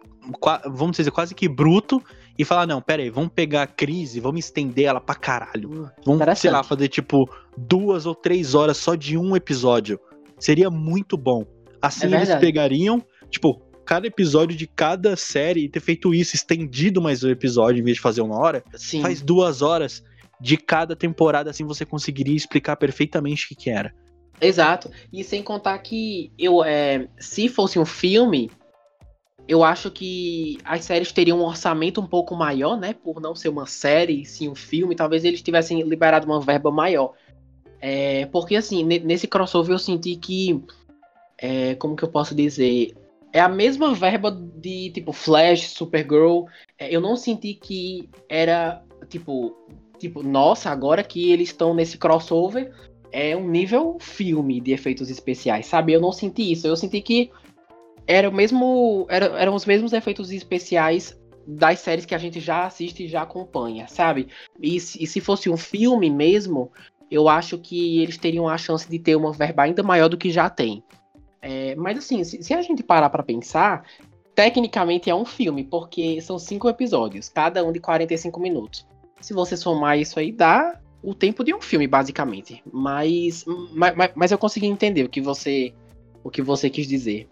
[0.74, 2.02] vamos dizer, quase que bruto
[2.38, 5.90] e falar, não, pera aí, vamos pegar a crise, vamos estender ela pra caralho.
[6.04, 9.98] Vamos, sei lá, fazer tipo duas ou três horas só de um episódio.
[10.38, 11.44] Seria muito bom.
[11.80, 17.00] Assim É eles pegariam, tipo, cada episódio de cada série e ter feito isso, estendido
[17.00, 19.02] mais o episódio em vez de fazer uma hora, Sim.
[19.02, 20.02] faz duas horas
[20.40, 23.94] de cada temporada, assim você conseguiria explicar perfeitamente o que, que era.
[24.40, 24.90] Exato.
[25.12, 28.50] E sem contar que eu, é, se fosse um filme,
[29.46, 32.94] eu acho que as séries teriam um orçamento um pouco maior, né?
[32.94, 34.94] Por não ser uma série, sim um filme.
[34.94, 37.12] Talvez eles tivessem liberado uma verba maior.
[37.80, 40.62] É, porque assim, ne- nesse crossover eu senti que.
[41.38, 42.94] é, como que eu posso dizer?
[43.32, 46.44] É a mesma verba de tipo Flash, Supergirl.
[46.78, 49.56] É, eu não senti que era tipo.
[50.00, 52.72] Tipo, nossa, agora que eles estão nesse crossover,
[53.12, 55.92] é um nível filme de efeitos especiais, sabe?
[55.92, 56.66] Eu não senti isso.
[56.66, 57.30] Eu senti que
[58.06, 62.64] era o mesmo, era, eram os mesmos efeitos especiais das séries que a gente já
[62.64, 64.28] assiste e já acompanha, sabe?
[64.60, 66.72] E, se- e se fosse um filme mesmo,
[67.10, 70.30] eu acho que eles teriam a chance de ter uma verba ainda maior do que
[70.30, 70.82] já tem.
[71.42, 73.84] É, mas assim, se, se a gente parar pra pensar,
[74.34, 78.86] tecnicamente é um filme, porque são cinco episódios, cada um de 45 minutos.
[79.20, 82.62] Se você somar isso aí, dá o tempo de um filme, basicamente.
[82.72, 85.74] Mas, mas, mas- eu consegui entender o que você,
[86.22, 87.28] o que você quis dizer.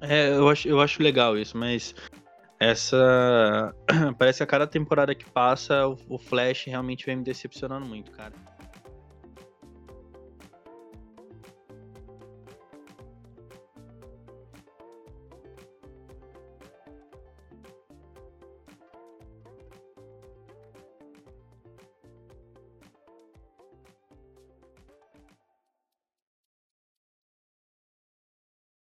[0.00, 1.94] É, eu acho, eu acho legal isso, mas
[2.60, 3.74] essa.
[4.18, 8.32] Parece que a cada temporada que passa, o Flash realmente vem me decepcionando muito, cara.